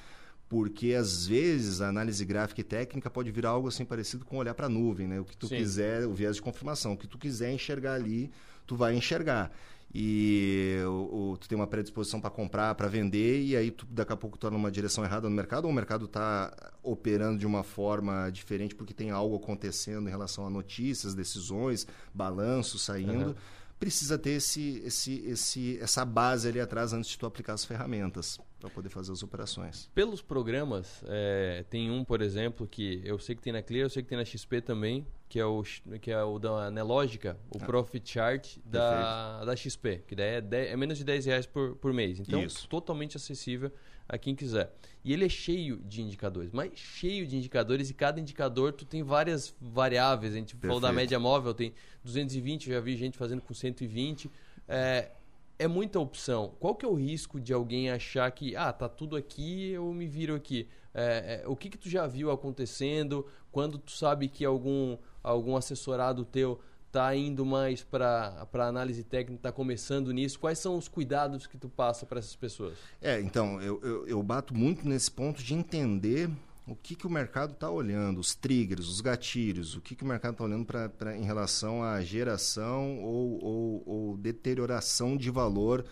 porque 0.48 0.96
às 0.96 1.28
vezes 1.28 1.80
a 1.80 1.90
análise 1.90 2.26
gráfica 2.26 2.62
e 2.62 2.64
técnica 2.64 3.08
pode 3.08 3.30
virar 3.30 3.52
algo 3.52 3.68
assim 3.68 3.86
parecido 3.86 4.26
com 4.26 4.38
olhar 4.38 4.56
para 4.56 4.66
a 4.66 4.70
nuvem, 4.70 5.06
né? 5.06 5.20
O 5.20 5.24
que 5.24 5.38
tu 5.38 5.48
Sim. 5.48 5.58
quiser, 5.58 6.08
o 6.08 6.14
viés 6.16 6.38
de 6.38 6.42
confirmação, 6.42 6.94
o 6.94 6.98
que 6.98 7.06
tu 7.06 7.20
quiser 7.20 7.54
enxergar 7.54 7.94
ali, 7.94 8.32
tu 8.66 8.76
vai 8.76 8.96
enxergar 8.96 9.52
e 9.94 10.78
o, 10.86 11.32
o, 11.32 11.38
tu 11.38 11.50
tem 11.50 11.56
uma 11.56 11.66
predisposição 11.66 12.22
para 12.22 12.30
comprar, 12.30 12.76
para 12.76 12.88
vender, 12.88 13.42
e 13.42 13.56
aí 13.56 13.72
tu, 13.72 13.88
daqui 13.90 14.14
a 14.14 14.18
pouco 14.18 14.38
tu 14.38 14.46
está 14.46 14.56
numa 14.56 14.72
direção 14.72 15.04
errada 15.04 15.28
no 15.28 15.36
mercado, 15.36 15.66
ou 15.66 15.72
o 15.72 15.74
mercado 15.74 16.06
está 16.06 16.72
operando 16.84 17.40
de 17.40 17.48
uma 17.48 17.64
forma 17.64 18.30
diferente 18.30 18.76
porque 18.76 18.94
tem 18.94 19.10
algo 19.10 19.36
acontecendo 19.36 20.08
em 20.08 20.12
relação 20.12 20.46
a 20.46 20.50
notícias, 20.50 21.16
decisões, 21.16 21.88
balanços 22.14 22.84
saindo. 22.84 23.30
Uhum. 23.30 23.36
Precisa 23.80 24.18
ter 24.18 24.32
esse, 24.32 24.82
esse, 24.86 25.24
esse, 25.26 25.80
essa 25.80 26.04
base 26.04 26.50
ali 26.50 26.60
atrás 26.60 26.92
antes 26.92 27.10
de 27.12 27.18
tu 27.18 27.26
aplicar 27.26 27.54
as 27.54 27.64
ferramentas 27.64 28.38
para 28.60 28.70
poder 28.70 28.90
fazer 28.90 29.14
as 29.14 29.24
operações. 29.24 29.90
Pelos 29.96 30.22
programas, 30.22 31.02
é, 31.08 31.64
tem 31.70 31.90
um, 31.90 32.04
por 32.04 32.22
exemplo, 32.22 32.68
que 32.68 33.02
eu 33.06 33.18
sei 33.18 33.36
que 33.36 33.42
tem 33.42 33.54
na 33.54 33.64
Clear, 33.64 33.86
eu 33.86 33.90
sei 33.90 34.04
que 34.04 34.10
tem 34.10 34.18
na 34.18 34.26
XP 34.26 34.62
também, 34.62 35.08
que 35.30 35.40
é 35.40 35.46
o, 35.46 35.64
que 36.02 36.10
é 36.10 36.24
o 36.24 36.40
da 36.40 36.72
Nelógica, 36.72 37.38
o 37.54 37.60
ah, 37.62 37.66
Profit 37.66 38.10
Chart 38.10 38.58
da, 38.66 39.46
da 39.46 39.56
XP, 39.56 40.04
que 40.08 40.16
daí 40.16 40.38
é, 40.38 40.42
10, 40.42 40.72
é, 40.72 40.76
menos 40.76 40.98
de 40.98 41.04
10 41.04 41.26
reais 41.28 41.46
por, 41.46 41.76
por 41.76 41.94
mês. 41.94 42.20
Então, 42.20 42.44
Isso. 42.44 42.68
totalmente 42.68 43.16
acessível 43.16 43.72
a 44.08 44.18
quem 44.18 44.36
quiser. 44.36 44.74
E 45.06 45.14
ele 45.14 45.26
é 45.26 45.30
cheio 45.30 45.78
de 45.86 46.02
indicadores, 46.02 46.52
mas 46.52 46.72
cheio 46.74 47.28
de 47.28 47.38
indicadores 47.38 47.92
e 47.92 47.94
cada 47.94 48.20
indicador 48.20 48.74
tu 48.74 48.84
tem 48.86 49.04
várias 49.04 49.56
variáveis. 49.62 50.34
A 50.34 50.38
gente 50.38 50.56
Perfeito. 50.56 50.68
falou 50.68 50.82
da 50.82 50.92
média 50.92 51.20
móvel, 51.20 51.54
tem 51.54 51.76
220, 52.04 52.68
eu 52.68 52.76
já 52.76 52.82
vi 52.82 52.98
gente 52.98 53.16
fazendo 53.16 53.42
com 53.44 53.54
120. 53.54 54.32
É, 54.68 55.12
é 55.60 55.68
muita 55.68 56.00
opção. 56.00 56.56
Qual 56.60 56.74
que 56.74 56.84
é 56.84 56.90
o 56.90 56.96
risco 56.96 57.40
de 57.40 57.54
alguém 57.54 57.92
achar 57.92 58.32
que, 58.32 58.56
ah, 58.56 58.74
tá 58.74 58.90
tudo 58.90 59.16
aqui, 59.16 59.70
eu 59.70 59.94
me 59.94 60.08
viro 60.08 60.34
aqui? 60.34 60.68
É, 60.94 61.42
é, 61.44 61.48
o 61.48 61.56
que 61.56 61.70
que 61.70 61.78
tu 61.78 61.90
já 61.90 62.08
viu 62.08 62.32
acontecendo? 62.32 63.26
Quando 63.52 63.78
tu 63.78 63.92
sabe 63.92 64.28
que 64.28 64.44
algum, 64.44 64.98
algum 65.24 65.56
assessorado 65.56 66.26
teu 66.26 66.60
tá 66.92 67.16
indo 67.16 67.46
mais 67.46 67.84
para 67.84 68.48
análise 68.54 69.04
técnica, 69.04 69.40
está 69.40 69.52
começando 69.52 70.12
nisso? 70.12 70.40
Quais 70.40 70.58
são 70.60 70.78
os 70.78 70.88
cuidados 70.88 71.46
que 71.46 71.58
tu 71.58 71.70
passa 71.70 72.06
para 72.06 72.20
essas 72.20 72.36
pessoas? 72.36 72.78
É, 73.02 73.20
então, 73.22 73.62
eu, 73.62 73.80
eu, 73.84 74.08
eu 74.08 74.24
bato 74.24 74.56
muito 74.56 74.88
nesse 74.88 75.12
ponto 75.12 75.44
de 75.44 75.54
entender 75.54 76.30
o 76.70 76.76
que, 76.76 76.96
que 76.96 77.08
o 77.08 77.10
mercado 77.10 77.54
está 77.54 77.70
olhando, 77.70 78.20
os 78.20 78.36
triggers, 78.36 78.88
os 78.88 79.02
gatilhos, 79.02 79.76
o 79.76 79.82
que, 79.82 79.96
que 79.96 80.04
o 80.04 80.08
mercado 80.08 80.34
está 80.34 80.44
olhando 80.44 80.66
pra, 80.66 81.18
em 81.18 81.24
relação 81.24 81.84
à 81.84 82.02
geração 82.02 83.00
ou, 83.00 83.44
ou, 83.44 83.84
ou, 83.86 84.18
deterioração 84.18 85.18
de 85.18 85.32
valor, 85.32 85.86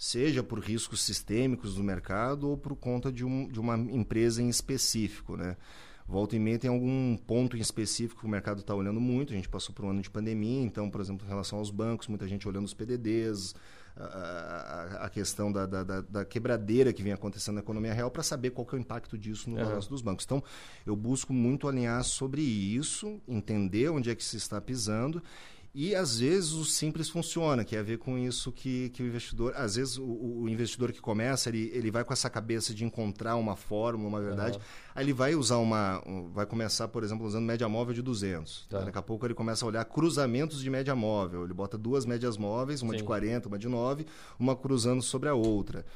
seja 0.00 0.42
por 0.42 0.60
riscos 0.60 1.02
sistêmicos 1.02 1.74
do 1.74 1.84
mercado 1.84 2.48
ou 2.48 2.56
por 2.56 2.74
conta 2.74 3.12
de, 3.12 3.22
um, 3.22 3.46
de 3.46 3.60
uma 3.60 3.76
empresa 3.76 4.42
em 4.42 4.48
específico. 4.48 5.36
Né? 5.36 5.58
Volta 6.08 6.34
e 6.34 6.38
meia 6.38 6.58
tem 6.58 6.70
algum 6.70 7.18
ponto 7.18 7.54
em 7.54 7.60
específico 7.60 8.22
que 8.22 8.26
o 8.26 8.30
mercado 8.30 8.60
está 8.60 8.74
olhando 8.74 8.98
muito. 8.98 9.34
A 9.34 9.36
gente 9.36 9.46
passou 9.46 9.74
por 9.74 9.84
um 9.84 9.90
ano 9.90 10.00
de 10.00 10.08
pandemia, 10.08 10.62
então, 10.62 10.88
por 10.88 11.02
exemplo, 11.02 11.26
em 11.26 11.28
relação 11.28 11.58
aos 11.58 11.70
bancos, 11.70 12.08
muita 12.08 12.26
gente 12.26 12.48
olhando 12.48 12.64
os 12.64 12.72
PDDs, 12.72 13.54
a, 13.94 15.00
a 15.02 15.10
questão 15.10 15.52
da, 15.52 15.66
da, 15.66 15.82
da, 16.00 16.24
quebradeira 16.24 16.94
que 16.94 17.02
vem 17.02 17.12
acontecendo 17.12 17.56
na 17.56 17.60
economia 17.60 17.92
real 17.92 18.10
para 18.10 18.22
saber 18.22 18.50
qual 18.50 18.66
é 18.72 18.76
o 18.76 18.78
impacto 18.78 19.18
disso 19.18 19.50
no 19.50 19.56
uhum. 19.58 19.64
balanço 19.64 19.90
dos 19.90 20.00
bancos. 20.00 20.24
Então, 20.24 20.42
eu 20.86 20.96
busco 20.96 21.30
muito 21.30 21.68
alinhar 21.68 22.02
sobre 22.04 22.40
isso, 22.40 23.20
entender 23.28 23.90
onde 23.90 24.08
é 24.08 24.14
que 24.14 24.24
se 24.24 24.38
está 24.38 24.62
pisando 24.62 25.22
e 25.72 25.94
às 25.94 26.18
vezes 26.18 26.52
o 26.52 26.64
simples 26.64 27.08
funciona, 27.08 27.64
que 27.64 27.76
é 27.76 27.78
a 27.78 27.82
ver 27.82 27.98
com 27.98 28.18
isso 28.18 28.50
que, 28.50 28.90
que 28.90 29.04
o 29.04 29.06
investidor. 29.06 29.52
Às 29.54 29.76
vezes 29.76 29.98
o, 29.98 30.04
o, 30.04 30.48
investidor 30.48 30.90
que 30.90 31.00
começa, 31.00 31.48
ele, 31.48 31.70
ele 31.72 31.92
vai 31.92 32.02
com 32.02 32.12
essa 32.12 32.28
cabeça 32.28 32.74
de 32.74 32.84
encontrar 32.84 33.36
uma 33.36 33.54
fórmula, 33.54 34.08
uma 34.08 34.20
verdade. 34.20 34.58
Uhum. 34.58 34.64
Aí 34.96 35.04
ele 35.04 35.12
vai 35.12 35.36
usar 35.36 35.58
uma. 35.58 36.02
Vai 36.32 36.44
começar, 36.44 36.88
por 36.88 37.04
exemplo, 37.04 37.24
usando 37.24 37.44
média 37.44 37.68
móvel 37.68 37.94
de 37.94 38.02
200. 38.02 38.66
Tá. 38.68 38.80
Daqui 38.80 38.98
a 38.98 39.02
pouco 39.02 39.24
ele 39.26 39.34
começa 39.34 39.64
a 39.64 39.68
olhar 39.68 39.84
cruzamentos 39.84 40.60
de 40.60 40.68
média 40.68 40.94
móvel. 40.96 41.44
Ele 41.44 41.54
bota 41.54 41.78
duas 41.78 42.04
médias 42.04 42.36
móveis, 42.36 42.82
uma 42.82 42.92
Sim. 42.92 42.98
de 42.98 43.04
40, 43.04 43.46
uma 43.46 43.58
de 43.58 43.68
9, 43.68 44.06
uma 44.40 44.56
cruzando 44.56 45.02
sobre 45.02 45.28
a 45.28 45.34
outra 45.34 45.86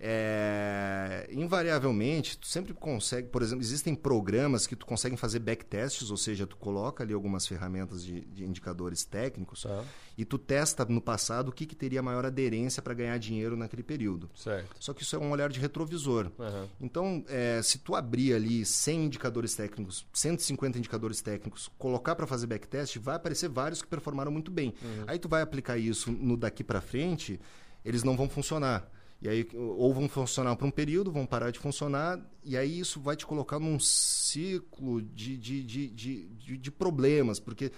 é, 0.00 1.28
invariavelmente, 1.32 2.38
tu 2.38 2.46
sempre 2.46 2.72
consegue, 2.72 3.28
por 3.28 3.42
exemplo, 3.42 3.64
existem 3.64 3.96
programas 3.96 4.64
que 4.64 4.76
tu 4.76 4.86
consegue 4.86 5.16
fazer 5.16 5.40
backtests, 5.40 6.08
ou 6.10 6.16
seja, 6.16 6.46
tu 6.46 6.56
coloca 6.56 7.02
ali 7.02 7.12
algumas 7.12 7.46
ferramentas 7.48 8.04
de, 8.04 8.20
de 8.20 8.44
indicadores 8.44 9.04
técnicos 9.04 9.62
tá. 9.62 9.84
e 10.16 10.24
tu 10.24 10.38
testa 10.38 10.84
no 10.84 11.00
passado 11.00 11.48
o 11.48 11.52
que, 11.52 11.66
que 11.66 11.74
teria 11.74 12.00
maior 12.00 12.24
aderência 12.24 12.80
para 12.80 12.94
ganhar 12.94 13.18
dinheiro 13.18 13.56
naquele 13.56 13.82
período. 13.82 14.30
Certo. 14.36 14.76
Só 14.78 14.94
que 14.94 15.02
isso 15.02 15.16
é 15.16 15.18
um 15.18 15.32
olhar 15.32 15.50
de 15.50 15.58
retrovisor. 15.58 16.30
Uhum. 16.38 16.68
Então, 16.80 17.24
é, 17.28 17.60
se 17.60 17.78
tu 17.78 17.96
abrir 17.96 18.34
ali 18.34 18.64
100 18.64 19.06
indicadores 19.06 19.56
técnicos, 19.56 20.06
150 20.12 20.78
indicadores 20.78 21.20
técnicos, 21.20 21.68
colocar 21.76 22.14
para 22.14 22.26
fazer 22.26 22.46
backtest, 22.46 22.98
vai 22.98 23.16
aparecer 23.16 23.48
vários 23.48 23.82
que 23.82 23.88
performaram 23.88 24.30
muito 24.30 24.52
bem. 24.52 24.72
Uhum. 24.80 25.04
Aí 25.08 25.18
tu 25.18 25.28
vai 25.28 25.42
aplicar 25.42 25.76
isso 25.76 26.12
no 26.12 26.36
daqui 26.36 26.62
para 26.62 26.80
frente, 26.80 27.40
eles 27.84 28.04
não 28.04 28.16
vão 28.16 28.28
funcionar. 28.28 28.88
E 29.20 29.28
aí, 29.28 29.48
ou 29.54 29.92
vão 29.92 30.08
funcionar 30.08 30.54
por 30.54 30.64
um 30.66 30.70
período, 30.70 31.10
vão 31.10 31.26
parar 31.26 31.50
de 31.50 31.58
funcionar, 31.58 32.20
e 32.44 32.56
aí 32.56 32.78
isso 32.78 33.00
vai 33.00 33.16
te 33.16 33.26
colocar 33.26 33.58
num 33.58 33.78
ciclo 33.80 35.02
de, 35.02 35.36
de, 35.36 35.62
de, 35.64 35.88
de, 35.88 36.56
de 36.56 36.70
problemas, 36.70 37.40
porque 37.40 37.72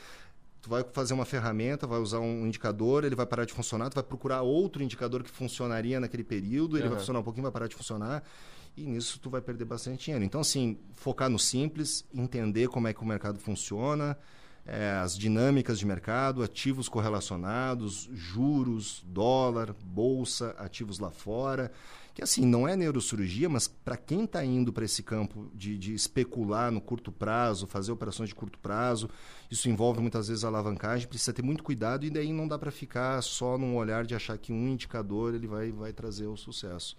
tu 0.60 0.68
vai 0.68 0.84
fazer 0.92 1.14
uma 1.14 1.24
ferramenta, 1.24 1.86
vai 1.86 1.98
usar 1.98 2.20
um 2.20 2.46
indicador, 2.46 3.04
ele 3.04 3.14
vai 3.14 3.24
parar 3.24 3.46
de 3.46 3.54
funcionar, 3.54 3.88
tu 3.88 3.94
vai 3.94 4.04
procurar 4.04 4.42
outro 4.42 4.82
indicador 4.82 5.22
que 5.22 5.30
funcionaria 5.30 5.98
naquele 5.98 6.24
período, 6.24 6.76
ele 6.76 6.84
uhum. 6.84 6.90
vai 6.90 6.98
funcionar 6.98 7.20
um 7.20 7.22
pouquinho, 7.22 7.44
vai 7.44 7.52
parar 7.52 7.68
de 7.68 7.74
funcionar, 7.74 8.22
e 8.76 8.82
nisso 8.82 9.18
tu 9.18 9.30
vai 9.30 9.40
perder 9.40 9.64
bastante 9.64 10.04
dinheiro. 10.04 10.24
Então, 10.24 10.42
assim, 10.42 10.78
focar 10.92 11.30
no 11.30 11.38
simples, 11.38 12.04
entender 12.12 12.68
como 12.68 12.86
é 12.86 12.92
que 12.92 13.00
o 13.00 13.06
mercado 13.06 13.38
funciona, 13.38 14.16
é, 14.70 14.92
as 15.02 15.18
dinâmicas 15.18 15.80
de 15.80 15.84
mercado, 15.84 16.44
ativos 16.44 16.88
correlacionados, 16.88 18.08
juros, 18.12 19.02
dólar, 19.04 19.74
bolsa, 19.82 20.54
ativos 20.58 21.00
lá 21.00 21.10
fora. 21.10 21.72
Que 22.14 22.22
assim, 22.22 22.46
não 22.46 22.68
é 22.68 22.76
neurocirurgia, 22.76 23.48
mas 23.48 23.66
para 23.66 23.96
quem 23.96 24.24
está 24.24 24.44
indo 24.44 24.72
para 24.72 24.84
esse 24.84 25.02
campo 25.02 25.50
de, 25.54 25.76
de, 25.76 25.92
especular 25.92 26.70
no 26.70 26.80
curto 26.80 27.10
prazo, 27.10 27.66
fazer 27.66 27.90
operações 27.90 28.28
de 28.28 28.34
curto 28.34 28.58
prazo, 28.60 29.10
isso 29.50 29.68
envolve 29.68 30.00
muitas 30.00 30.28
vezes 30.28 30.44
alavancagem, 30.44 31.08
precisa 31.08 31.32
ter 31.32 31.42
muito 31.42 31.64
cuidado 31.64 32.04
e 32.04 32.10
daí 32.10 32.32
não 32.32 32.46
dá 32.46 32.58
para 32.58 32.70
ficar 32.70 33.20
só 33.22 33.58
num 33.58 33.76
olhar 33.76 34.04
de 34.04 34.14
achar 34.14 34.38
que 34.38 34.52
um 34.52 34.68
indicador 34.68 35.34
ele 35.34 35.48
vai, 35.48 35.72
vai 35.72 35.92
trazer 35.92 36.26
o 36.26 36.36
sucesso. 36.36 36.96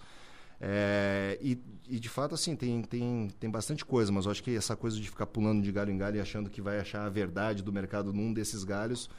É, 0.63 1.39
e, 1.41 1.59
e, 1.89 1.99
de 1.99 2.07
fato, 2.07 2.35
assim, 2.35 2.55
tem, 2.55 2.83
tem, 2.83 3.29
tem 3.39 3.49
bastante 3.49 3.83
coisa, 3.83 4.11
mas 4.11 4.25
eu 4.25 4.31
acho 4.31 4.43
que 4.43 4.55
essa 4.55 4.75
coisa 4.75 4.99
de 4.99 5.09
ficar 5.09 5.25
pulando 5.25 5.63
de 5.63 5.71
galho 5.71 5.91
em 5.91 5.97
galho 5.97 6.17
e 6.17 6.19
achando 6.21 6.51
que 6.51 6.61
vai 6.61 6.79
achar 6.79 7.03
a 7.03 7.09
verdade 7.09 7.63
do 7.63 7.73
mercado 7.73 8.13
num 8.13 8.31
desses 8.31 8.63
galhos, 8.63 9.09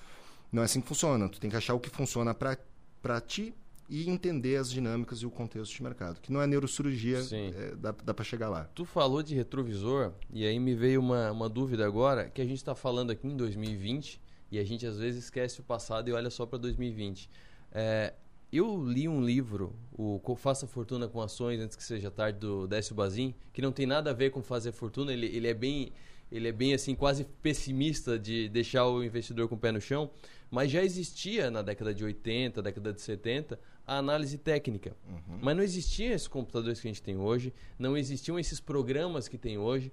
não 0.53 0.63
é 0.63 0.67
assim 0.67 0.81
que 0.81 0.87
funciona. 0.87 1.29
Tu 1.29 1.41
tem 1.41 1.51
que 1.51 1.57
achar 1.57 1.75
o 1.75 1.81
que 1.81 1.91
funciona 1.91 2.33
para 2.33 3.21
ti 3.21 3.53
e 3.89 4.09
entender 4.09 4.57
as 4.57 4.71
dinâmicas 4.71 5.19
e 5.19 5.27
o 5.27 5.31
contexto 5.31 5.75
de 5.75 5.83
mercado. 5.83 6.21
Que 6.21 6.33
não 6.33 6.41
é 6.41 6.47
neurocirurgia, 6.47 7.19
é, 7.33 7.75
dá, 7.75 7.91
dá 7.91 8.15
para 8.15 8.25
chegar 8.25 8.49
lá. 8.49 8.65
Tu 8.73 8.85
falou 8.85 9.21
de 9.21 9.35
retrovisor, 9.35 10.13
e 10.33 10.47
aí 10.47 10.61
me 10.61 10.77
veio 10.77 11.01
uma, 11.01 11.33
uma 11.33 11.49
dúvida 11.49 11.85
agora, 11.85 12.31
que 12.31 12.41
a 12.41 12.45
gente 12.45 12.59
está 12.59 12.77
falando 12.77 13.11
aqui 13.11 13.27
em 13.27 13.37
2020, 13.37 14.21
e 14.53 14.61
a 14.61 14.65
gente 14.65 14.87
às 14.87 14.97
vezes 14.97 15.25
esquece 15.25 15.61
o 15.61 15.65
passado 15.65 16.09
e 16.09 16.13
olha 16.13 16.31
só 16.31 16.47
para 16.47 16.59
2020. 16.59 17.29
É, 17.73 18.15
eu 18.53 18.85
li 18.85 19.09
um 19.09 19.25
livro, 19.25 19.75
o 19.97 20.21
Faça 20.37 20.67
Fortuna 20.67 21.09
com 21.09 21.21
Ações 21.21 21.61
Antes 21.61 21.77
que 21.77 21.83
Seja 21.83 22.11
Tarde, 22.11 22.39
do 22.39 22.67
Décio 22.67 22.95
Bazin, 22.95 23.35
que 23.53 23.63
não 23.63 23.73
tem 23.73 23.87
nada 23.87 24.11
a 24.11 24.13
ver 24.13 24.31
com 24.31 24.43
fazer 24.43 24.73
fortuna. 24.73 25.13
Ele, 25.13 25.27
ele 25.27 25.49
é 25.49 25.55
bem, 25.55 25.93
ele 26.31 26.49
é 26.49 26.53
bem 26.53 26.75
assim, 26.75 26.95
quase 26.95 27.25
pessimista 27.43 28.19
de 28.19 28.49
deixar 28.49 28.87
o 28.87 29.03
investidor 29.03 29.49
com 29.49 29.55
o 29.55 29.59
pé 29.59 29.73
no 29.73 29.81
chão. 29.81 30.11
Mas 30.51 30.71
já 30.71 30.85
existia 30.85 31.51
na 31.51 31.63
década 31.63 31.95
de 31.95 32.05
80, 32.05 32.61
década 32.61 32.93
de 32.93 33.01
70, 33.01 33.59
a 33.87 33.97
análise 33.97 34.37
técnica. 34.37 34.95
Uhum. 35.09 35.39
Mas 35.41 35.57
não 35.57 35.63
existiam 35.63 36.13
esses 36.13 36.29
computadores 36.29 36.79
que 36.79 36.87
a 36.87 36.91
gente 36.91 37.03
tem 37.03 37.17
hoje, 37.17 37.55
não 37.79 37.97
existiam 37.97 38.39
esses 38.39 38.61
programas 38.61 39.29
que 39.29 39.39
tem 39.39 39.57
hoje. 39.57 39.91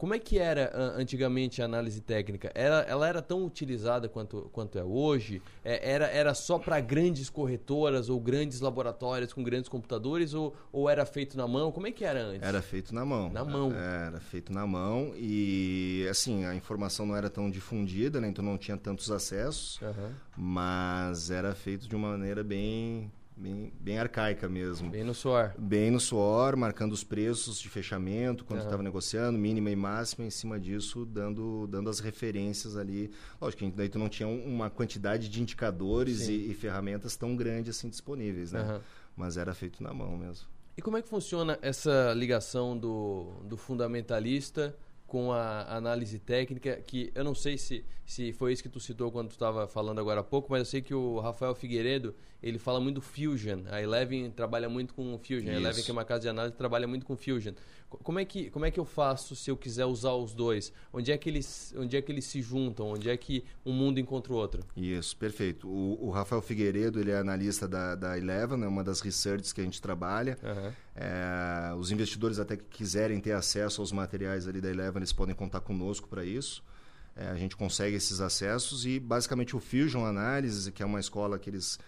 Como 0.00 0.14
é 0.14 0.18
que 0.18 0.38
era 0.38 0.72
antigamente 0.96 1.60
a 1.60 1.66
análise 1.66 2.00
técnica? 2.00 2.50
Era, 2.54 2.76
ela 2.88 3.06
era 3.06 3.20
tão 3.20 3.44
utilizada 3.44 4.08
quanto, 4.08 4.48
quanto 4.50 4.78
é 4.78 4.82
hoje? 4.82 5.42
É, 5.62 5.92
era, 5.92 6.06
era 6.06 6.32
só 6.32 6.58
para 6.58 6.80
grandes 6.80 7.28
corretoras 7.28 8.08
ou 8.08 8.18
grandes 8.18 8.60
laboratórios 8.60 9.30
com 9.30 9.42
grandes 9.42 9.68
computadores 9.68 10.32
ou, 10.32 10.56
ou 10.72 10.88
era 10.88 11.04
feito 11.04 11.36
na 11.36 11.46
mão? 11.46 11.70
Como 11.70 11.86
é 11.86 11.92
que 11.92 12.02
era 12.02 12.18
antes? 12.18 12.48
Era 12.48 12.62
feito 12.62 12.94
na 12.94 13.04
mão. 13.04 13.30
Na 13.30 13.44
mão. 13.44 13.74
Era 13.74 14.18
feito 14.20 14.50
na 14.50 14.66
mão 14.66 15.12
e, 15.14 16.06
assim, 16.10 16.46
a 16.46 16.54
informação 16.54 17.04
não 17.04 17.14
era 17.14 17.28
tão 17.28 17.50
difundida, 17.50 18.22
né? 18.22 18.28
então 18.28 18.42
não 18.42 18.56
tinha 18.56 18.78
tantos 18.78 19.10
acessos, 19.10 19.78
uhum. 19.82 20.12
mas 20.34 21.30
era 21.30 21.54
feito 21.54 21.86
de 21.86 21.94
uma 21.94 22.12
maneira 22.12 22.42
bem 22.42 23.12
bem, 23.40 23.72
bem 23.80 23.98
arcaica 23.98 24.48
mesmo. 24.48 24.90
Bem 24.90 25.02
no 25.02 25.14
suor. 25.14 25.54
Bem 25.58 25.90
no 25.90 25.98
suor, 25.98 26.56
marcando 26.56 26.92
os 26.92 27.02
preços 27.02 27.58
de 27.58 27.68
fechamento, 27.68 28.44
quando 28.44 28.60
estava 28.60 28.82
negociando, 28.82 29.38
mínima 29.38 29.70
e 29.70 29.76
máxima, 29.76 30.26
em 30.26 30.30
cima 30.30 30.60
disso, 30.60 31.06
dando, 31.06 31.66
dando 31.66 31.88
as 31.88 31.98
referências 31.98 32.76
ali. 32.76 33.10
Lógico 33.40 33.64
que 33.64 33.70
daí 33.70 33.88
tu 33.88 33.98
não 33.98 34.08
tinha 34.08 34.28
uma 34.28 34.68
quantidade 34.68 35.28
de 35.28 35.40
indicadores 35.40 36.28
e, 36.28 36.50
e, 36.50 36.54
ferramentas 36.54 37.16
tão 37.16 37.34
grande 37.34 37.70
assim 37.70 37.88
disponíveis, 37.88 38.52
né? 38.52 38.62
Uhum. 38.62 38.80
Mas 39.16 39.36
era 39.36 39.54
feito 39.54 39.82
na 39.82 39.92
mão 39.92 40.16
mesmo. 40.16 40.46
E 40.76 40.82
como 40.82 40.96
é 40.96 41.02
que 41.02 41.08
funciona 41.08 41.58
essa 41.62 42.12
ligação 42.14 42.76
do, 42.76 43.32
do 43.44 43.56
fundamentalista 43.56 44.74
com 45.10 45.32
a 45.32 45.76
análise 45.76 46.20
técnica, 46.20 46.76
que 46.86 47.10
eu 47.16 47.24
não 47.24 47.34
sei 47.34 47.58
se, 47.58 47.84
se 48.06 48.32
foi 48.32 48.52
isso 48.52 48.62
que 48.62 48.68
tu 48.68 48.78
citou 48.78 49.10
quando 49.10 49.26
tu 49.26 49.32
estava 49.32 49.66
falando 49.66 49.98
agora 49.98 50.20
há 50.20 50.22
pouco, 50.22 50.46
mas 50.52 50.60
eu 50.60 50.64
sei 50.64 50.80
que 50.80 50.94
o 50.94 51.18
Rafael 51.18 51.52
Figueiredo, 51.52 52.14
ele 52.40 52.60
fala 52.60 52.80
muito 52.80 52.94
do 52.94 53.00
Fusion. 53.00 53.64
A 53.72 53.82
Eleven 53.82 54.30
trabalha 54.30 54.68
muito 54.68 54.94
com 54.94 55.18
Fusion. 55.18 55.48
Isso. 55.48 55.50
A 55.50 55.54
Eleven, 55.54 55.82
que 55.82 55.90
é 55.90 55.92
uma 55.92 56.04
casa 56.04 56.20
de 56.20 56.28
análise, 56.28 56.56
trabalha 56.56 56.86
muito 56.86 57.04
com 57.04 57.16
Fusion. 57.16 57.54
Como 57.88 58.20
é, 58.20 58.24
que, 58.24 58.50
como 58.50 58.64
é 58.64 58.70
que 58.70 58.78
eu 58.78 58.84
faço 58.84 59.34
se 59.34 59.50
eu 59.50 59.56
quiser 59.56 59.84
usar 59.84 60.12
os 60.12 60.32
dois? 60.32 60.72
Onde 60.92 61.10
é 61.10 61.18
que 61.18 61.28
eles, 61.28 61.74
onde 61.76 61.96
é 61.96 62.00
que 62.00 62.12
eles 62.12 62.24
se 62.24 62.40
juntam? 62.40 62.92
Onde 62.92 63.10
é 63.10 63.16
que 63.16 63.44
um 63.66 63.72
mundo 63.72 63.98
encontra 63.98 64.32
o 64.32 64.36
outro? 64.36 64.62
Isso, 64.76 65.16
perfeito. 65.16 65.68
O, 65.68 66.06
o 66.06 66.10
Rafael 66.10 66.40
Figueiredo, 66.40 67.00
ele 67.00 67.10
é 67.10 67.18
analista 67.18 67.66
da, 67.66 67.96
da 67.96 68.16
Eleven, 68.16 68.62
é 68.62 68.68
uma 68.68 68.84
das 68.84 69.00
researches 69.00 69.52
que 69.52 69.60
a 69.60 69.64
gente 69.64 69.82
trabalha. 69.82 70.38
Uhum. 70.40 70.72
É, 70.94 71.72
os 71.74 71.90
investidores 71.90 72.38
até 72.38 72.56
que 72.56 72.64
quiserem 72.64 73.20
ter 73.20 73.32
acesso 73.32 73.80
aos 73.80 73.92
materiais 73.92 74.46
ali 74.48 74.60
da 74.60 74.68
Eleven, 74.68 74.98
eles 74.98 75.12
podem 75.12 75.34
contar 75.34 75.60
conosco 75.60 76.08
para 76.08 76.24
isso. 76.24 76.62
É, 77.16 77.28
a 77.28 77.36
gente 77.36 77.56
consegue 77.56 77.96
esses 77.96 78.20
acessos 78.20 78.86
e 78.86 78.98
basicamente 78.98 79.56
o 79.56 79.60
Fusion 79.60 80.04
Analysis, 80.04 80.68
que 80.70 80.82
é 80.82 80.86
uma 80.86 81.00
escola 81.00 81.38
que 81.38 81.50
eles 81.50 81.78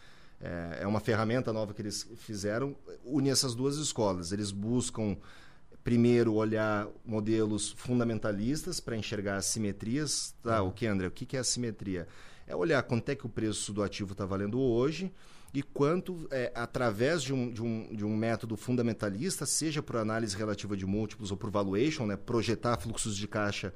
é, 0.40 0.78
é 0.80 0.86
uma 0.86 0.98
ferramenta 0.98 1.52
nova 1.52 1.72
que 1.72 1.80
eles 1.80 2.08
fizeram, 2.16 2.74
une 3.04 3.30
essas 3.30 3.54
duas 3.54 3.76
escolas. 3.76 4.32
Eles 4.32 4.50
buscam 4.50 5.16
primeiro 5.84 6.34
olhar 6.34 6.88
modelos 7.04 7.70
fundamentalistas 7.70 8.80
para 8.80 8.96
enxergar 8.96 9.36
assimetrias. 9.36 10.34
Tá, 10.42 10.62
uhum. 10.62 10.68
o 10.68 10.72
que, 10.72 10.86
André? 10.86 11.06
O 11.06 11.10
que 11.10 11.36
é 11.36 11.40
assimetria? 11.40 12.08
É 12.46 12.54
olhar 12.54 12.82
quanto 12.82 13.08
é 13.08 13.14
que 13.14 13.26
o 13.26 13.28
preço 13.28 13.72
do 13.72 13.82
ativo 13.82 14.12
está 14.12 14.24
valendo 14.24 14.60
hoje 14.60 15.12
e 15.54 15.62
quanto, 15.62 16.26
é, 16.30 16.50
através 16.54 17.22
de 17.22 17.32
um, 17.32 17.52
de, 17.52 17.62
um, 17.62 17.94
de 17.94 18.04
um 18.04 18.16
método 18.16 18.56
fundamentalista, 18.56 19.44
seja 19.44 19.82
por 19.82 19.96
análise 19.96 20.34
relativa 20.34 20.76
de 20.76 20.86
múltiplos 20.86 21.30
ou 21.30 21.36
por 21.36 21.50
valuation, 21.50 22.06
né, 22.06 22.16
projetar 22.16 22.78
fluxos 22.78 23.16
de 23.16 23.28
caixa 23.28 23.74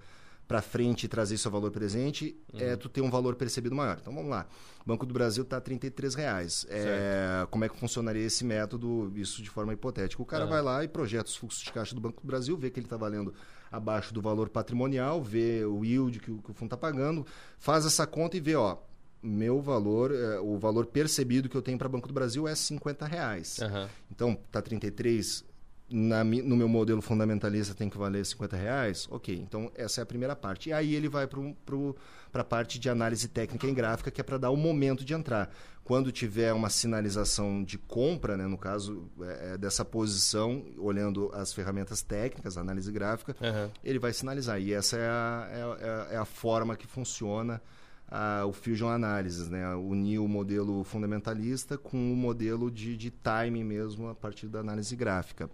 para 0.48 0.62
frente 0.62 1.04
e 1.04 1.08
trazer 1.08 1.36
seu 1.36 1.50
valor 1.50 1.70
presente, 1.72 2.40
uhum. 2.52 2.60
é 2.60 2.76
tu 2.76 2.88
ter 2.88 3.00
um 3.00 3.10
valor 3.10 3.34
percebido 3.34 3.74
maior. 3.74 3.98
Então 4.00 4.14
vamos 4.14 4.30
lá. 4.30 4.46
O 4.84 4.88
Banco 4.88 5.04
do 5.04 5.12
Brasil 5.12 5.42
está 5.42 5.58
R$ 5.58 5.78
reais. 6.16 6.64
É, 6.70 7.46
como 7.50 7.64
é 7.64 7.68
que 7.68 7.76
funcionaria 7.76 8.24
esse 8.24 8.44
método? 8.44 9.12
Isso 9.16 9.42
de 9.42 9.50
forma 9.50 9.72
hipotética. 9.72 10.22
O 10.22 10.24
cara 10.24 10.44
uhum. 10.44 10.50
vai 10.50 10.62
lá 10.62 10.84
e 10.84 10.88
projeta 10.88 11.28
os 11.28 11.36
fluxos 11.36 11.62
de 11.62 11.72
caixa 11.72 11.94
do 11.94 12.00
Banco 12.00 12.22
do 12.22 12.26
Brasil, 12.26 12.56
vê 12.56 12.70
que 12.70 12.78
ele 12.78 12.86
está 12.86 12.96
valendo 12.96 13.34
abaixo 13.76 14.12
do 14.12 14.20
valor 14.20 14.48
patrimonial, 14.48 15.22
vê 15.22 15.64
o 15.64 15.84
yield 15.84 16.18
que, 16.18 16.26
que 16.26 16.50
o 16.50 16.54
fundo 16.54 16.66
está 16.66 16.76
pagando, 16.76 17.26
faz 17.58 17.86
essa 17.86 18.06
conta 18.06 18.36
e 18.36 18.40
vê, 18.40 18.54
ó, 18.54 18.78
meu 19.22 19.60
valor, 19.60 20.12
é, 20.14 20.38
o 20.40 20.56
valor 20.58 20.86
percebido 20.86 21.48
que 21.48 21.56
eu 21.56 21.62
tenho 21.62 21.78
para 21.78 21.88
Banco 21.88 22.08
do 22.08 22.14
Brasil 22.14 22.46
é 22.46 22.54
50 22.54 23.06
reais. 23.06 23.58
Uhum. 23.58 23.88
Então, 24.10 24.38
está 24.46 24.62
33 24.62 25.44
na, 25.88 26.24
no 26.24 26.56
meu 26.56 26.68
modelo 26.68 27.00
fundamentalista 27.00 27.74
tem 27.74 27.88
que 27.88 27.96
valer 27.96 28.24
50 28.24 28.56
reais, 28.56 29.06
ok. 29.10 29.34
Então 29.36 29.70
essa 29.74 30.00
é 30.00 30.02
a 30.02 30.06
primeira 30.06 30.34
parte. 30.34 30.68
E 30.68 30.72
aí 30.72 30.94
ele 30.94 31.08
vai 31.08 31.26
para 31.26 32.42
a 32.42 32.44
parte 32.44 32.78
de 32.78 32.88
análise 32.88 33.28
técnica 33.28 33.66
em 33.66 33.74
gráfica, 33.74 34.10
que 34.10 34.20
é 34.20 34.24
para 34.24 34.38
dar 34.38 34.50
o 34.50 34.56
momento 34.56 35.04
de 35.04 35.14
entrar. 35.14 35.50
Quando 35.84 36.10
tiver 36.10 36.52
uma 36.52 36.68
sinalização 36.68 37.62
de 37.62 37.78
compra, 37.78 38.36
né, 38.36 38.44
no 38.48 38.58
caso 38.58 39.08
é, 39.20 39.52
é 39.52 39.58
dessa 39.58 39.84
posição, 39.84 40.64
olhando 40.78 41.30
as 41.32 41.52
ferramentas 41.52 42.02
técnicas, 42.02 42.58
a 42.58 42.60
análise 42.60 42.90
gráfica, 42.90 43.36
uhum. 43.40 43.70
ele 43.84 44.00
vai 44.00 44.12
sinalizar. 44.12 44.60
E 44.60 44.72
essa 44.72 44.96
é 44.96 45.08
a, 45.08 45.48
é, 45.48 46.12
é, 46.12 46.14
é 46.14 46.16
a 46.16 46.24
forma 46.24 46.76
que 46.76 46.88
funciona 46.88 47.62
a, 48.08 48.44
o 48.46 48.52
Fusion 48.52 48.88
Analysis, 48.88 49.48
né? 49.48 49.74
unir 49.74 50.18
o 50.18 50.28
modelo 50.28 50.84
fundamentalista 50.84 51.76
com 51.76 52.12
o 52.12 52.16
modelo 52.16 52.70
de, 52.70 52.96
de 52.96 53.10
timing 53.10 53.64
mesmo 53.64 54.08
a 54.08 54.14
partir 54.14 54.46
da 54.46 54.60
análise 54.60 54.94
gráfica. 54.94 55.50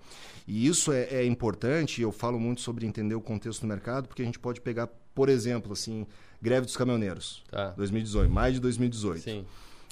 E 0.47 0.67
isso 0.67 0.93
é, 0.93 1.05
é 1.05 1.25
importante, 1.25 2.03
eu 2.03 2.13
falo 2.13 2.39
muito 2.39 2.61
sobre 2.61 2.87
entender 2.87 3.15
o 3.15 3.21
contexto 3.21 3.63
do 3.63 3.67
mercado, 3.67 4.09
porque 4.09 4.23
a 4.23 4.25
gente 4.25 4.39
pode 4.39 4.61
pegar, 4.61 4.89
por 5.15 5.29
exemplo, 5.29 5.73
assim, 5.73 6.07
greve 6.41 6.67
dos 6.67 6.77
caminhoneiros, 6.77 7.43
tá. 7.51 7.71
2018, 7.71 8.31
mais 8.31 8.55
de 8.55 8.61
2018. 8.61 9.23
Sim. 9.23 9.47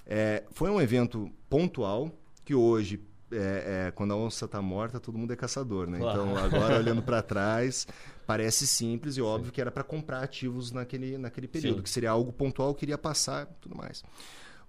É, 0.07 0.45
foi 0.51 0.71
um 0.71 0.81
evento 0.81 1.31
pontual 1.49 2.11
que 2.45 2.55
hoje 2.55 3.01
é, 3.33 3.87
é, 3.87 3.91
quando 3.93 4.13
a 4.13 4.17
onça 4.17 4.45
está 4.45 4.61
morta, 4.61 4.99
todo 4.99 5.17
mundo 5.17 5.33
é 5.33 5.37
caçador, 5.37 5.87
né? 5.87 5.99
Claro. 5.99 6.23
Então, 6.23 6.37
agora 6.37 6.77
olhando 6.79 7.03
para 7.03 7.23
trás, 7.23 7.87
parece 8.27 8.67
simples 8.67 9.17
e 9.17 9.23
óbvio 9.23 9.47
Sim. 9.47 9.53
que 9.53 9.61
era 9.61 9.71
para 9.71 9.83
comprar 9.83 10.23
ativos 10.23 10.73
naquele, 10.73 11.19
naquele 11.19 11.49
período, 11.49 11.79
Sim. 11.79 11.83
que 11.83 11.91
seria 11.91 12.11
algo 12.11 12.33
pontual 12.33 12.75
que 12.75 12.85
iria 12.85 12.99
passar 12.99 13.47
tudo 13.61 13.77
mais. 13.77 14.03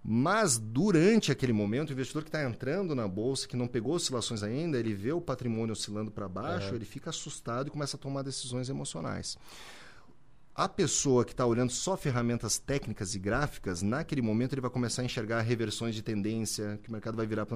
Mas 0.03 0.57
durante 0.57 1.31
aquele 1.31 1.53
momento, 1.53 1.89
o 1.89 1.93
investidor 1.93 2.23
que 2.23 2.29
está 2.29 2.43
entrando 2.43 2.95
na 2.95 3.07
bolsa, 3.07 3.47
que 3.47 3.55
não 3.55 3.67
pegou 3.67 3.93
oscilações 3.93 4.41
ainda, 4.41 4.79
ele 4.79 4.93
vê 4.95 5.11
o 5.11 5.21
patrimônio 5.21 5.73
oscilando 5.73 6.09
para 6.09 6.27
baixo, 6.27 6.69
uhum. 6.69 6.75
ele 6.75 6.85
fica 6.85 7.11
assustado 7.11 7.67
e 7.67 7.69
começa 7.69 7.97
a 7.97 7.99
tomar 7.99 8.23
decisões 8.23 8.67
emocionais. 8.67 9.37
A 10.53 10.67
pessoa 10.67 11.23
que 11.23 11.31
está 11.31 11.45
olhando 11.45 11.71
só 11.71 11.95
ferramentas 11.95 12.59
técnicas 12.59 13.15
e 13.15 13.19
gráficas, 13.19 13.81
naquele 13.81 14.21
momento 14.21 14.53
ele 14.53 14.61
vai 14.61 14.69
começar 14.69 15.01
a 15.01 15.05
enxergar 15.05 15.39
reversões 15.41 15.95
de 15.95 16.01
tendência, 16.01 16.77
que 16.83 16.89
o 16.89 16.91
mercado 16.91 17.15
vai 17.15 17.25
virar. 17.25 17.47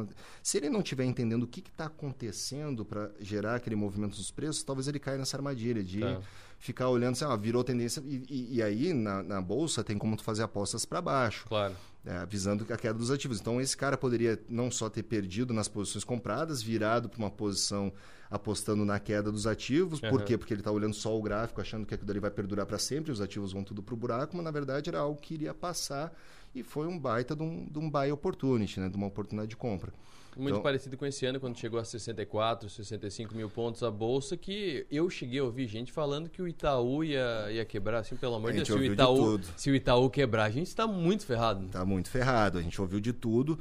Se 0.42 0.58
ele 0.58 0.70
não 0.70 0.80
estiver 0.80 1.04
entendendo 1.04 1.44
o 1.44 1.48
que 1.48 1.60
está 1.60 1.88
acontecendo 1.88 2.86
para 2.86 3.12
gerar 3.20 3.56
aquele 3.56 3.75
movimento 3.75 4.16
dos 4.16 4.32
preços, 4.32 4.64
talvez 4.64 4.88
ele 4.88 4.98
caia 4.98 5.18
nessa 5.18 5.36
armadilha 5.36 5.84
de 5.84 6.00
tá. 6.00 6.22
ficar 6.58 6.88
olhando 6.88 7.14
assim, 7.14 7.25
ah, 7.25 7.36
virou 7.36 7.66
tendência. 7.66 8.02
E, 8.06 8.24
e, 8.30 8.56
e 8.56 8.64
aí, 8.64 8.94
na, 8.94 9.22
na, 9.22 9.42
bolsa, 9.42 9.84
tem 9.84 9.98
como 9.98 10.16
tu 10.16 10.24
fazer 10.24 10.44
apostas 10.44 10.86
para 10.86 11.02
baixo. 11.02 11.46
Claro. 11.50 11.75
É, 12.06 12.24
visando 12.28 12.66
a 12.72 12.78
queda 12.78 12.94
dos 12.94 13.10
ativos. 13.10 13.40
Então, 13.40 13.60
esse 13.60 13.76
cara 13.76 13.98
poderia 13.98 14.40
não 14.48 14.70
só 14.70 14.90
ter 14.90 15.02
perdido 15.02 15.54
nas 15.54 15.68
posições 15.68 16.04
compradas, 16.04 16.62
virado 16.62 17.10
para 17.10 17.18
uma 17.18 17.32
posição 17.32 17.92
apostando 18.30 18.86
na 18.86 19.00
queda 19.00 19.32
dos 19.32 19.48
ativos. 19.48 20.02
Uhum. 20.02 20.10
Por 20.10 20.24
quê? 20.24 20.38
Porque 20.38 20.54
ele 20.54 20.62
está 20.62 20.72
olhando 20.72 20.94
só 20.94 21.18
o 21.18 21.22
gráfico, 21.22 21.62
achando 21.62 21.86
que 21.86 21.96
aquilo 21.96 22.12
ali 22.12 22.20
vai 22.20 22.32
perdurar 22.32 22.66
para 22.66 22.78
sempre, 22.78 23.12
os 23.12 23.22
ativos 23.22 23.54
vão 23.54 23.63
tudo 23.63 23.82
para 23.82 23.94
o 23.94 23.98
buraco, 23.98 24.36
mas 24.36 24.44
na 24.44 24.52
verdade 24.52 24.89
era 24.89 25.00
algo 25.00 25.20
que 25.20 25.34
iria 25.34 25.54
passar 25.54 26.13
e 26.54 26.63
foi 26.63 26.88
um 26.88 26.98
baita 26.98 27.36
de 27.36 27.44
um, 27.44 27.65
de 27.65 27.80
um 27.80 27.89
buy 27.89 28.12
opportunity, 28.12 28.80
né? 28.80 28.89
de 28.89 28.96
uma 28.96 29.08
oportunidade 29.08 29.50
de 29.50 29.58
compra. 29.58 29.91
Muito 30.36 30.56
então, 30.56 30.62
parecido 30.62 30.98
com 30.98 31.06
esse 31.06 31.26
ano, 31.26 31.39
quando 31.39 31.58
chegou 31.58 31.80
a 31.80 31.86
64, 31.86 32.69
65 32.69 33.34
mil 33.34 33.50
pontos 33.50 33.82
a 33.84 33.89
bolsa, 33.89 34.36
que 34.36 34.86
eu 34.91 35.10
cheguei 35.10 35.39
a 35.39 35.43
ouvir 35.43 35.67
gente 35.67 35.91
falando 35.91 36.30
que 36.30 36.41
o 36.41 36.48
Itaú 36.48 37.04
ia, 37.04 37.52
ia 37.52 37.63
quebrar, 37.63 38.00
assim, 38.00 38.15
pelo 38.15 38.36
amor 38.36 38.52
de 38.52 38.58
Deus. 38.63 38.67
Se 38.67 38.74
o, 38.74 38.84
Itaú, 38.84 39.38
de 39.38 39.48
se 39.56 39.71
o 39.71 39.76
Itaú 39.76 40.10
quebrar, 40.10 40.45
a 40.45 40.50
gente 40.50 40.67
está 40.67 40.86
muito 40.86 41.26
ferrado. 41.26 41.65
Está 41.65 41.86
muito 41.86 42.10
ferrado, 42.10 42.58
a 42.58 42.62
gente 42.62 42.80
ouviu 42.82 43.00
de 43.00 43.13
tudo 43.13 43.58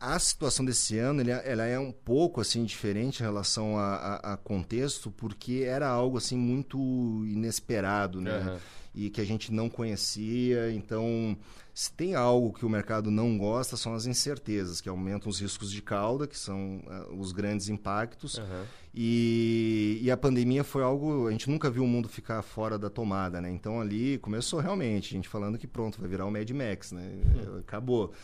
a 0.00 0.18
situação 0.18 0.64
desse 0.64 0.98
ano 0.98 1.20
ele, 1.20 1.30
é, 1.30 1.42
ela 1.44 1.66
é 1.66 1.78
um 1.78 1.92
pouco 1.92 2.40
assim 2.40 2.64
diferente 2.64 3.20
em 3.20 3.22
relação 3.22 3.76
a, 3.76 3.96
a, 3.96 4.32
a, 4.32 4.36
contexto 4.38 5.10
porque 5.10 5.64
era 5.66 5.86
algo 5.86 6.16
assim 6.16 6.38
muito 6.38 6.78
inesperado 7.26 8.18
né 8.18 8.38
uhum. 8.38 8.58
e 8.94 9.10
que 9.10 9.20
a 9.20 9.24
gente 9.26 9.52
não 9.52 9.68
conhecia 9.68 10.72
então 10.72 11.36
se 11.74 11.92
tem 11.92 12.14
algo 12.14 12.50
que 12.50 12.64
o 12.64 12.68
mercado 12.68 13.10
não 13.10 13.36
gosta 13.36 13.76
são 13.76 13.92
as 13.92 14.06
incertezas 14.06 14.80
que 14.80 14.88
aumentam 14.88 15.28
os 15.28 15.38
riscos 15.38 15.70
de 15.70 15.82
cauda 15.82 16.26
que 16.26 16.38
são 16.38 16.82
uh, 16.86 17.14
os 17.20 17.30
grandes 17.30 17.68
impactos 17.68 18.38
uhum. 18.38 18.64
e, 18.94 20.00
e 20.00 20.10
a 20.10 20.16
pandemia 20.16 20.64
foi 20.64 20.82
algo 20.82 21.28
a 21.28 21.30
gente 21.30 21.50
nunca 21.50 21.68
viu 21.68 21.84
o 21.84 21.86
mundo 21.86 22.08
ficar 22.08 22.40
fora 22.40 22.78
da 22.78 22.88
tomada 22.88 23.38
né 23.38 23.50
então 23.50 23.82
ali 23.82 24.16
começou 24.16 24.60
realmente 24.60 25.14
a 25.14 25.16
gente 25.16 25.28
falando 25.28 25.58
que 25.58 25.66
pronto 25.66 26.00
vai 26.00 26.08
virar 26.08 26.24
o 26.24 26.30
Mad 26.30 26.50
Max 26.52 26.90
né 26.90 27.20
uhum. 27.36 27.58
acabou 27.58 28.14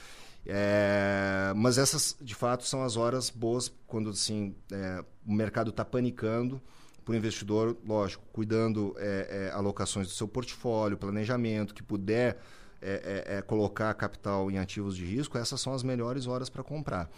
é, 0.48 1.52
mas 1.56 1.76
essas, 1.76 2.16
de 2.20 2.34
fato, 2.34 2.64
são 2.64 2.82
as 2.84 2.96
horas 2.96 3.30
boas 3.30 3.72
quando 3.86 4.10
assim, 4.10 4.54
é, 4.72 5.04
o 5.26 5.32
mercado 5.32 5.70
está 5.70 5.84
panicando 5.84 6.60
para 7.04 7.12
o 7.12 7.16
investidor, 7.16 7.76
lógico, 7.86 8.24
cuidando 8.32 8.94
é, 8.98 9.48
é, 9.48 9.54
alocações 9.54 10.06
do 10.08 10.12
seu 10.12 10.26
portfólio, 10.26 10.96
planejamento, 10.96 11.74
que 11.74 11.82
puder 11.82 12.38
é, 12.80 13.24
é, 13.26 13.42
colocar 13.42 13.92
capital 13.94 14.50
em 14.50 14.58
ativos 14.58 14.96
de 14.96 15.04
risco, 15.04 15.38
essas 15.38 15.60
são 15.60 15.72
as 15.72 15.82
melhores 15.82 16.26
horas 16.26 16.48
para 16.48 16.62
comprar. 16.62 17.08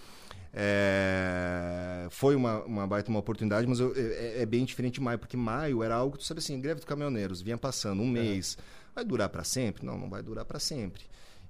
foi 2.11 2.35
uma, 2.35 2.63
uma 2.65 2.87
baita 2.87 3.11
uma 3.11 3.19
oportunidade, 3.19 3.67
mas 3.67 3.81
eu, 3.81 3.93
é, 3.97 4.45
bem 4.47 4.65
diferente 4.65 4.95
de 4.95 5.01
maio, 5.01 5.19
porque 5.19 5.37
maio 5.37 5.83
era 5.83 5.95
algo, 5.95 6.17
tu 6.17 6.25
sabe 6.25 6.39
assim, 6.39 6.59
greve 6.61 6.77
dos 6.77 6.85
caminhoneiros, 6.85 7.43
vinha 7.43 7.59
passando 7.59 8.03
um 8.03 8.09
mês, 8.09 8.57
vai 8.95 9.05
durar 9.05 9.29
para 9.29 9.45
sempre? 9.45 9.85
Não, 9.85 9.99
não 9.99 10.09
vai 10.09 10.23
durar 10.23 10.45
para 10.45 10.59
sempre. 10.59 11.03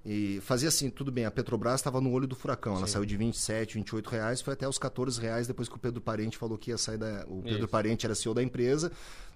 E 0.04 0.40
fazia 0.42 0.68
assim, 0.68 0.88
tudo 0.88 1.10
bem, 1.10 1.24
a 1.24 1.30
Petrobras 1.30 1.76
estava 1.76 2.00
no 2.00 2.10
olho 2.12 2.26
do 2.26 2.34
furacão. 2.34 2.76
Ela 2.76 2.86
Sim. 2.86 2.94
saiu 2.94 3.04
de 3.04 3.16
27, 3.16 3.74
28 3.74 4.08
reais, 4.08 4.40
foi 4.40 4.54
até 4.54 4.66
os 4.68 4.78
14 4.78 5.20
reais 5.20 5.46
depois 5.46 5.68
que 5.68 5.76
o 5.76 5.78
Pedro 5.78 6.00
Parente 6.00 6.38
falou 6.38 6.56
que 6.56 6.70
ia 6.70 6.78
sair 6.78 6.96
da. 6.96 7.24
O 7.28 7.42
Pedro 7.42 7.58
Isso. 7.58 7.68
Parente 7.68 8.06
era 8.06 8.14
CEO 8.14 8.32
da 8.32 8.42
empresa. 8.42 8.90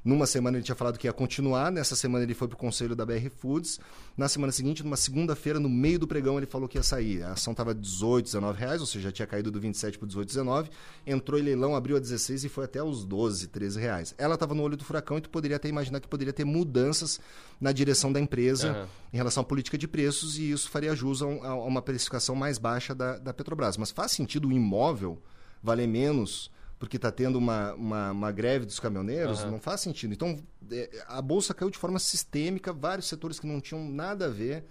Numa 0.04 0.26
semana 0.26 0.56
ele 0.56 0.64
tinha 0.64 0.74
falado 0.74 0.98
que 0.98 1.06
ia 1.06 1.12
continuar, 1.12 1.70
nessa 1.70 1.94
semana 1.94 2.24
ele 2.24 2.34
foi 2.34 2.48
para 2.48 2.56
o 2.56 2.58
conselho 2.58 2.96
da 2.96 3.06
BR 3.06 3.30
Foods. 3.38 3.78
Na 4.16 4.28
semana 4.28 4.52
seguinte, 4.52 4.82
numa 4.82 4.96
segunda-feira, 4.96 5.60
no 5.60 5.68
meio 5.68 5.98
do 5.98 6.08
pregão, 6.08 6.36
ele 6.36 6.46
falou 6.46 6.68
que 6.68 6.76
ia 6.76 6.82
sair. 6.82 7.22
A 7.22 7.32
ação 7.32 7.52
estava 7.52 7.72
18, 7.72 8.24
19 8.24 8.58
reais, 8.58 8.80
ou 8.80 8.86
seja, 8.86 9.08
já 9.08 9.12
tinha 9.12 9.26
caído 9.26 9.50
do 9.50 9.60
27 9.60 9.98
para 9.98 10.08
18, 10.08 10.26
19. 10.26 10.70
Entrou 11.06 11.38
em 11.38 11.44
leilão, 11.44 11.76
abriu 11.76 11.96
a 11.96 12.00
16 12.00 12.44
e 12.44 12.48
foi 12.48 12.64
até 12.64 12.82
os 12.82 13.04
12, 13.04 13.46
13 13.46 13.78
reais. 13.78 14.14
Ela 14.18 14.34
estava 14.34 14.54
no 14.54 14.62
olho 14.64 14.76
do 14.76 14.84
furacão 14.84 15.18
e 15.18 15.20
tu 15.20 15.30
poderia 15.30 15.56
até 15.56 15.68
imaginar 15.68 16.00
que 16.00 16.08
poderia 16.08 16.32
ter 16.32 16.44
mudanças 16.44 17.20
na 17.60 17.70
direção 17.70 18.12
da 18.12 18.18
empresa 18.18 18.72
uhum. 18.72 18.86
em 19.12 19.16
relação 19.16 19.42
à 19.42 19.46
política 19.46 19.78
de 19.78 19.86
preços 19.86 20.36
e 20.36 20.51
isso 20.52 20.70
faria 20.70 20.94
jus 20.94 21.22
a, 21.22 21.26
um, 21.26 21.44
a 21.44 21.54
uma 21.64 21.82
precificação 21.82 22.34
mais 22.34 22.58
baixa 22.58 22.94
da, 22.94 23.18
da 23.18 23.32
Petrobras. 23.32 23.76
Mas 23.76 23.90
faz 23.90 24.12
sentido 24.12 24.48
o 24.48 24.52
imóvel 24.52 25.22
valer 25.62 25.86
menos 25.86 26.50
porque 26.78 26.96
está 26.96 27.12
tendo 27.12 27.36
uma, 27.38 27.72
uma, 27.74 28.10
uma, 28.10 28.32
greve 28.32 28.66
dos 28.66 28.80
caminhoneiros, 28.80 29.44
uhum. 29.44 29.52
não 29.52 29.60
faz 29.60 29.80
sentido. 29.80 30.12
Então, 30.12 30.42
é, 30.68 31.04
a 31.06 31.22
bolsa 31.22 31.54
caiu 31.54 31.70
de 31.70 31.78
forma 31.78 32.00
sistêmica, 32.00 32.72
vários 32.72 33.06
setores 33.06 33.38
que 33.38 33.46
não 33.46 33.60
tinham 33.60 33.88
nada 33.88 34.26
a 34.26 34.28
ver 34.28 34.64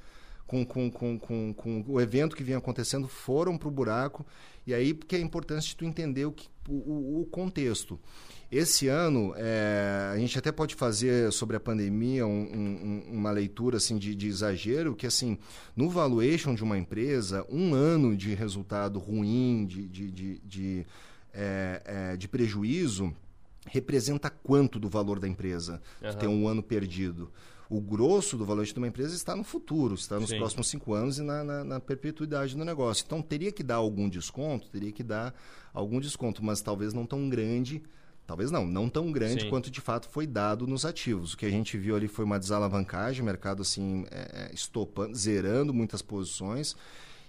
com, 0.45 0.65
com, 0.65 0.91
com, 0.91 1.17
com, 1.17 1.53
com 1.53 1.85
o 1.87 2.01
evento 2.01 2.35
que 2.35 2.43
vinha 2.43 2.57
acontecendo 2.57 3.07
foram 3.07 3.57
para 3.57 3.69
o 3.69 3.71
buraco. 3.71 4.25
E 4.67 4.73
aí, 4.73 4.93
porque 4.93 5.15
é 5.15 5.19
importante 5.19 5.73
tu 5.73 5.85
entender 5.85 6.25
o, 6.25 6.33
que, 6.33 6.49
o, 6.73 7.21
o 7.21 7.25
contexto. 7.25 7.99
Esse 8.51 8.89
ano, 8.89 9.33
é, 9.37 10.11
a 10.13 10.17
gente 10.17 10.37
até 10.37 10.51
pode 10.51 10.75
fazer 10.75 11.31
sobre 11.31 11.55
a 11.55 11.59
pandemia 11.59 12.27
um, 12.27 12.41
um, 12.41 13.03
uma 13.09 13.31
leitura 13.31 13.77
assim, 13.77 13.97
de, 13.97 14.13
de, 14.13 14.27
exagero, 14.27 14.93
que 14.93 15.07
assim, 15.07 15.37
no 15.73 15.89
valuation 15.89 16.53
de 16.53 16.61
uma 16.61 16.77
empresa, 16.77 17.45
um 17.49 17.73
ano 17.73 18.15
de 18.15 18.33
resultado 18.33 18.99
ruim, 18.99 19.65
de, 19.65 19.87
de, 19.87 20.11
de, 20.11 20.39
de 20.39 20.85
é, 21.33 21.81
é, 21.85 22.17
de 22.17 22.27
prejuízo 22.27 23.15
representa 23.67 24.29
quanto 24.29 24.79
do 24.79 24.89
valor 24.89 25.17
da 25.17 25.27
empresa 25.29 25.81
uhum. 26.01 26.13
ter 26.15 26.27
um 26.27 26.47
ano 26.47 26.61
perdido? 26.61 27.31
O 27.71 27.79
grosso 27.79 28.37
do 28.37 28.45
valor 28.45 28.65
de 28.65 28.73
uma 28.75 28.87
empresa 28.89 29.15
está 29.15 29.33
no 29.33 29.45
futuro, 29.45 29.95
está 29.95 30.19
nos 30.19 30.29
Sim. 30.29 30.39
próximos 30.39 30.67
cinco 30.67 30.93
anos 30.93 31.19
e 31.19 31.21
na, 31.21 31.41
na, 31.41 31.63
na, 31.63 31.79
perpetuidade 31.79 32.53
do 32.53 32.65
negócio. 32.65 33.05
Então, 33.07 33.21
teria 33.21 33.49
que 33.49 33.63
dar 33.63 33.75
algum 33.75 34.09
desconto, 34.09 34.67
teria 34.67 34.91
que 34.91 35.01
dar 35.01 35.33
algum 35.73 35.97
desconto, 36.01 36.43
mas 36.43 36.59
talvez 36.59 36.93
não 36.93 37.05
tão 37.05 37.29
grande, 37.29 37.81
talvez 38.27 38.51
não, 38.51 38.67
não 38.67 38.89
tão 38.89 39.09
grande 39.09 39.43
Sim. 39.43 39.49
quanto 39.49 39.71
de 39.71 39.79
fato 39.79 40.09
foi 40.09 40.27
dado 40.27 40.67
nos 40.67 40.83
ativos. 40.83 41.31
O 41.31 41.37
que 41.37 41.45
a 41.45 41.49
gente 41.49 41.77
viu 41.77 41.95
ali 41.95 42.09
foi 42.09 42.25
uma 42.25 42.37
desalavancagem, 42.37 43.21
o 43.21 43.25
mercado 43.25 43.61
assim, 43.61 44.05
é, 44.11 44.49
é 44.49 44.53
estopando, 44.53 45.15
zerando 45.15 45.73
muitas 45.73 46.01
posições 46.01 46.75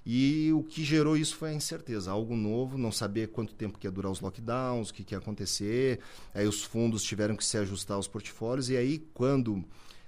E 0.05 0.51
o 0.53 0.65
que 0.65 0.83
gerou 0.83 1.17
isso 1.17 1.37
foi 1.37 1.51
a 1.51 1.55
incerteza, 1.55 2.11
algo 2.11 2.35
novo, 2.35 2.77
não 2.77 2.91
saber 2.91 3.29
quanto 3.29 3.55
tempo 3.55 3.79
que 3.79 3.87
ia 3.87 3.93
durar 3.93 4.11
os 4.11 4.21
lockdowns, 4.21 4.91
o 4.91 4.95
que, 4.95 5.05
que 5.05 5.15
ia 5.15 5.19
acontecer. 5.19 6.01
Aí 6.35 6.49
os 6.49 6.65
fundos 6.65 7.05
tiveram 7.05 7.37
que 7.37 7.45
se 7.45 7.57
ajustar 7.59 7.97
aos 7.97 8.09
portfólios. 8.09 8.71
E 8.71 8.77
aí, 8.77 8.99
quando 9.15 9.65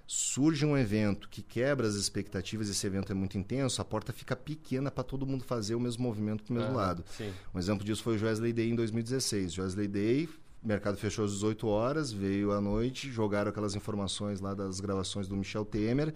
surge 0.07 0.65
um 0.67 0.77
evento 0.77 1.29
que 1.29 1.43
quebra 1.43 1.87
as 1.87 1.95
expectativas, 1.95 2.69
esse 2.69 2.87
evento 2.87 3.11
é 3.11 3.15
muito 3.15 3.39
intenso, 3.39 3.81
a 3.81 3.85
porta 3.85 4.13
fica 4.13 4.37
pequena 4.37 4.91
para 4.91 5.03
todo 5.03 5.27
mundo 5.27 5.45
fazer 5.45 5.75
o 5.75 5.81
mesmo 5.81 6.03
movimento 6.03 6.45
para 6.45 6.53
o 6.53 6.57
mesmo 6.57 6.75
lado. 6.75 7.05
Sim. 7.17 7.33
Um 7.55 7.59
exemplo 7.59 7.85
disso 7.85 8.03
foi 8.03 8.17
o 8.17 8.23
Wesley 8.23 8.53
Day 8.53 8.71
em 8.71 8.75
2016. 8.75 9.59
Wesley 9.59 9.89
Day, 9.89 10.29
mercado 10.63 10.97
fechou 10.97 11.25
às 11.25 11.33
18 11.33 11.67
horas, 11.67 12.13
veio 12.13 12.53
à 12.53 12.61
noite, 12.61 13.11
jogaram 13.11 13.51
aquelas 13.51 13.75
informações 13.75 14.41
lá 14.41 14.55
das 14.55 14.81
gravações 14.81 15.27
do 15.27 15.37
Michel 15.37 15.65
Temer. 15.65 16.15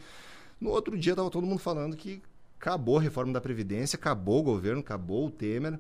No 0.61 0.71
outro 0.71 0.99
dia 0.99 1.13
estava 1.13 1.31
todo 1.31 1.47
mundo 1.47 1.61
falando 1.61 1.97
que 1.97 2.21
acabou 2.61 2.99
a 2.99 3.01
reforma 3.01 3.33
da 3.33 3.41
Previdência, 3.41 3.97
acabou 3.97 4.41
o 4.41 4.43
governo, 4.43 4.81
acabou 4.81 5.27
o 5.27 5.31
Temer. 5.31 5.79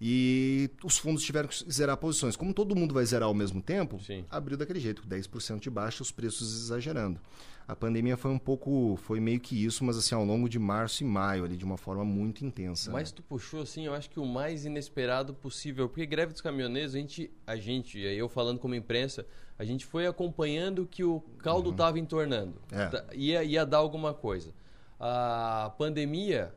E 0.00 0.70
os 0.82 0.98
fundos 0.98 1.22
tiveram 1.22 1.48
que 1.48 1.72
zerar 1.72 1.96
posições. 1.96 2.36
Como 2.36 2.52
todo 2.52 2.74
mundo 2.74 2.92
vai 2.92 3.04
zerar 3.06 3.28
ao 3.28 3.34
mesmo 3.34 3.62
tempo, 3.62 4.00
Sim. 4.02 4.24
abriu 4.28 4.56
daquele 4.56 4.80
jeito, 4.80 5.02
10% 5.06 5.60
de 5.60 5.70
baixa, 5.70 6.02
os 6.02 6.10
preços 6.10 6.64
exagerando. 6.64 7.20
A 7.66 7.74
pandemia 7.74 8.16
foi 8.16 8.30
um 8.30 8.38
pouco, 8.38 8.98
foi 9.02 9.20
meio 9.20 9.40
que 9.40 9.64
isso, 9.64 9.82
mas 9.84 9.96
assim, 9.96 10.14
ao 10.14 10.24
longo 10.24 10.48
de 10.50 10.58
março 10.58 11.02
e 11.02 11.06
maio, 11.06 11.44
ali, 11.44 11.56
de 11.56 11.64
uma 11.64 11.78
forma 11.78 12.04
muito 12.04 12.44
intensa. 12.44 12.92
Mas 12.92 13.10
né? 13.10 13.16
tu 13.16 13.22
puxou, 13.22 13.62
assim, 13.62 13.86
eu 13.86 13.94
acho 13.94 14.10
que 14.10 14.20
o 14.20 14.26
mais 14.26 14.66
inesperado 14.66 15.32
possível. 15.32 15.88
Porque 15.88 16.04
greve 16.04 16.32
dos 16.32 16.42
caminhoneiros, 16.42 16.94
a 16.94 16.98
gente, 16.98 17.30
a 17.46 17.56
gente, 17.56 17.98
eu 17.98 18.28
falando 18.28 18.58
como 18.58 18.74
imprensa, 18.74 19.26
a 19.58 19.64
gente 19.64 19.86
foi 19.86 20.06
acompanhando 20.06 20.86
que 20.86 21.04
o 21.04 21.20
caldo 21.38 21.70
estava 21.70 21.98
entornando. 21.98 22.60
É. 22.70 22.86
Tá- 22.88 23.04
Ia, 23.14 23.42
ia 23.42 23.64
dar 23.64 23.78
alguma 23.78 24.12
coisa. 24.12 24.52
A 25.00 25.72
pandemia, 25.78 26.54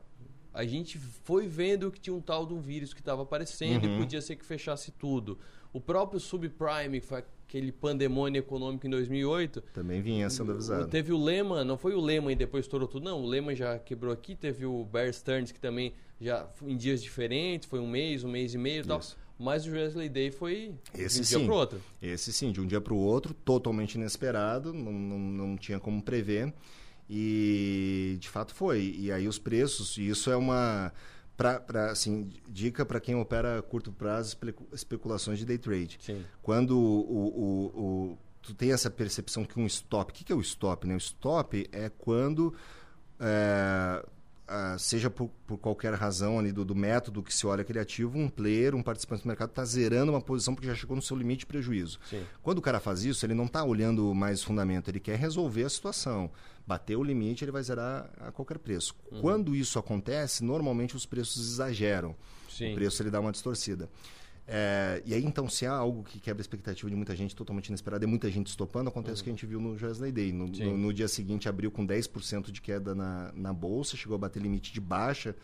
a 0.52 0.64
gente 0.64 0.98
foi 0.98 1.46
vendo 1.46 1.90
que 1.90 2.00
tinha 2.00 2.14
um 2.14 2.20
tal 2.20 2.46
de 2.46 2.54
um 2.54 2.60
vírus 2.60 2.92
que 2.92 3.00
estava 3.00 3.22
aparecendo 3.22 3.86
e 3.86 3.98
podia 3.98 4.20
ser 4.20 4.36
que 4.36 4.44
fechasse 4.44 4.90
tudo. 4.92 5.38
O 5.72 5.80
próprio 5.80 6.18
subprime, 6.18 7.00
que 7.00 7.06
foi 7.06 7.18
aquele 7.18 7.70
pandemônio 7.70 8.38
econômico 8.38 8.86
em 8.86 8.90
2008, 8.90 9.60
Também 9.72 10.00
vinha 10.00 10.28
sendo 10.30 10.52
avisado. 10.52 10.88
Teve 10.88 11.12
o 11.12 11.22
Lehman, 11.22 11.64
não 11.64 11.78
foi 11.78 11.94
o 11.94 12.00
Lehman 12.00 12.32
e 12.32 12.36
depois 12.36 12.64
estourou 12.64 12.88
tudo, 12.88 13.04
não. 13.04 13.22
O 13.22 13.26
Lehman 13.26 13.54
já 13.54 13.78
quebrou 13.78 14.12
aqui, 14.12 14.34
teve 14.34 14.66
o 14.66 14.84
Bear 14.84 15.12
Stearns 15.12 15.52
que 15.52 15.60
também 15.60 15.92
já 16.20 16.48
em 16.62 16.76
dias 16.76 17.02
diferentes, 17.02 17.68
foi 17.68 17.78
um 17.80 17.88
mês, 17.88 18.24
um 18.24 18.30
mês 18.30 18.54
e 18.54 18.58
meio 18.58 18.82
e 18.82 18.86
tal. 18.86 19.00
Mas 19.38 19.66
o 19.66 19.70
Wesley 19.70 20.08
Day 20.08 20.32
foi 20.32 20.74
Esse 20.92 21.20
de 21.20 21.20
um 21.20 21.28
dia 21.28 21.38
sim. 21.38 21.46
pro 21.46 21.54
outro. 21.54 21.80
Esse 22.02 22.32
sim, 22.32 22.50
de 22.50 22.60
um 22.60 22.66
dia 22.66 22.80
para 22.80 22.92
o 22.92 22.98
outro, 22.98 23.32
totalmente 23.32 23.94
inesperado, 23.94 24.74
não, 24.74 24.92
não, 24.92 25.18
não 25.18 25.56
tinha 25.56 25.78
como 25.78 26.02
prever. 26.02 26.52
E 27.08 28.16
de 28.20 28.28
fato 28.28 28.54
foi. 28.54 28.94
E 28.98 29.10
aí 29.10 29.26
os 29.26 29.38
preços, 29.38 29.96
e 29.96 30.08
isso 30.08 30.30
é 30.30 30.36
uma. 30.36 30.92
Pra, 31.36 31.60
pra, 31.60 31.90
assim, 31.92 32.30
dica 32.48 32.84
para 32.84 32.98
quem 33.00 33.14
opera 33.14 33.60
a 33.60 33.62
curto 33.62 33.92
prazo, 33.92 34.30
especu- 34.30 34.66
especulações 34.72 35.38
de 35.38 35.44
day 35.46 35.56
trade. 35.56 35.96
Sim. 36.00 36.24
Quando 36.42 36.76
o, 36.76 36.82
o, 36.82 37.66
o- 38.12 38.18
tu 38.42 38.52
tem 38.54 38.72
essa 38.72 38.90
percepção 38.90 39.44
que 39.44 39.58
um 39.60 39.64
stop, 39.66 40.10
o 40.10 40.14
que, 40.14 40.24
que 40.24 40.32
é 40.32 40.34
o 40.34 40.40
stop? 40.40 40.86
Né? 40.86 40.94
O 40.94 40.98
stop 40.98 41.68
é 41.70 41.88
quando, 41.90 42.52
é, 43.20 44.04
ah, 44.48 44.76
seja 44.78 45.10
por, 45.10 45.28
por 45.46 45.58
qualquer 45.58 45.92
razão 45.92 46.38
ali 46.38 46.50
do, 46.50 46.64
do 46.64 46.74
método 46.74 47.22
que 47.22 47.34
se 47.34 47.46
olha 47.46 47.60
aquele 47.60 47.78
ativo, 47.78 48.18
um 48.18 48.28
player, 48.28 48.74
um 48.74 48.82
participante 48.82 49.22
do 49.22 49.28
mercado 49.28 49.50
está 49.50 49.62
zerando 49.64 50.10
uma 50.10 50.20
posição 50.20 50.54
porque 50.54 50.66
já 50.66 50.74
chegou 50.74 50.96
no 50.96 51.02
seu 51.02 51.16
limite 51.16 51.40
de 51.40 51.46
prejuízo. 51.46 52.00
Sim. 52.08 52.24
Quando 52.42 52.58
o 52.58 52.62
cara 52.62 52.80
faz 52.80 53.04
isso, 53.04 53.26
ele 53.26 53.34
não 53.34 53.44
está 53.44 53.62
olhando 53.62 54.14
mais 54.14 54.42
fundamento, 54.42 54.88
ele 54.88 55.00
quer 55.00 55.18
resolver 55.18 55.64
a 55.64 55.68
situação. 55.68 56.30
Bateu 56.66 57.00
o 57.00 57.04
limite, 57.04 57.44
ele 57.44 57.52
vai 57.52 57.62
zerar 57.62 58.10
a 58.20 58.32
qualquer 58.32 58.58
preço. 58.58 58.94
Uhum. 59.12 59.20
Quando 59.20 59.54
isso 59.54 59.78
acontece, 59.78 60.42
normalmente 60.42 60.96
os 60.96 61.04
preços 61.04 61.52
exageram. 61.52 62.16
Sim. 62.50 62.72
O 62.72 62.74
preço 62.74 63.02
ele 63.02 63.10
dá 63.10 63.20
uma 63.20 63.32
distorcida. 63.32 63.88
É, 64.50 65.02
e 65.04 65.12
aí, 65.12 65.22
então, 65.22 65.46
se 65.46 65.66
há 65.66 65.72
algo 65.72 66.02
que 66.02 66.18
quebra 66.18 66.40
a 66.40 66.42
expectativa 66.42 66.88
de 66.88 66.96
muita 66.96 67.14
gente 67.14 67.36
totalmente 67.36 67.68
inesperado, 67.68 68.02
é 68.02 68.06
muita 68.06 68.30
gente 68.30 68.46
estopando, 68.46 68.88
acontece 68.88 69.20
o 69.20 69.24
que 69.24 69.28
a 69.28 69.32
gente 69.34 69.44
viu 69.44 69.60
no 69.60 69.72
Wesley 69.72 70.10
Day. 70.10 70.32
No, 70.32 70.46
no, 70.46 70.78
no 70.78 70.92
dia 70.92 71.06
seguinte, 71.06 71.48
abriu 71.48 71.70
com 71.70 71.86
10% 71.86 72.50
de 72.50 72.62
queda 72.62 72.94
na, 72.94 73.30
na 73.34 73.52
bolsa, 73.52 73.94
chegou 73.94 74.14
a 74.14 74.18
bater 74.18 74.42
limite 74.42 74.72
de 74.72 74.80
baixa 74.80 75.36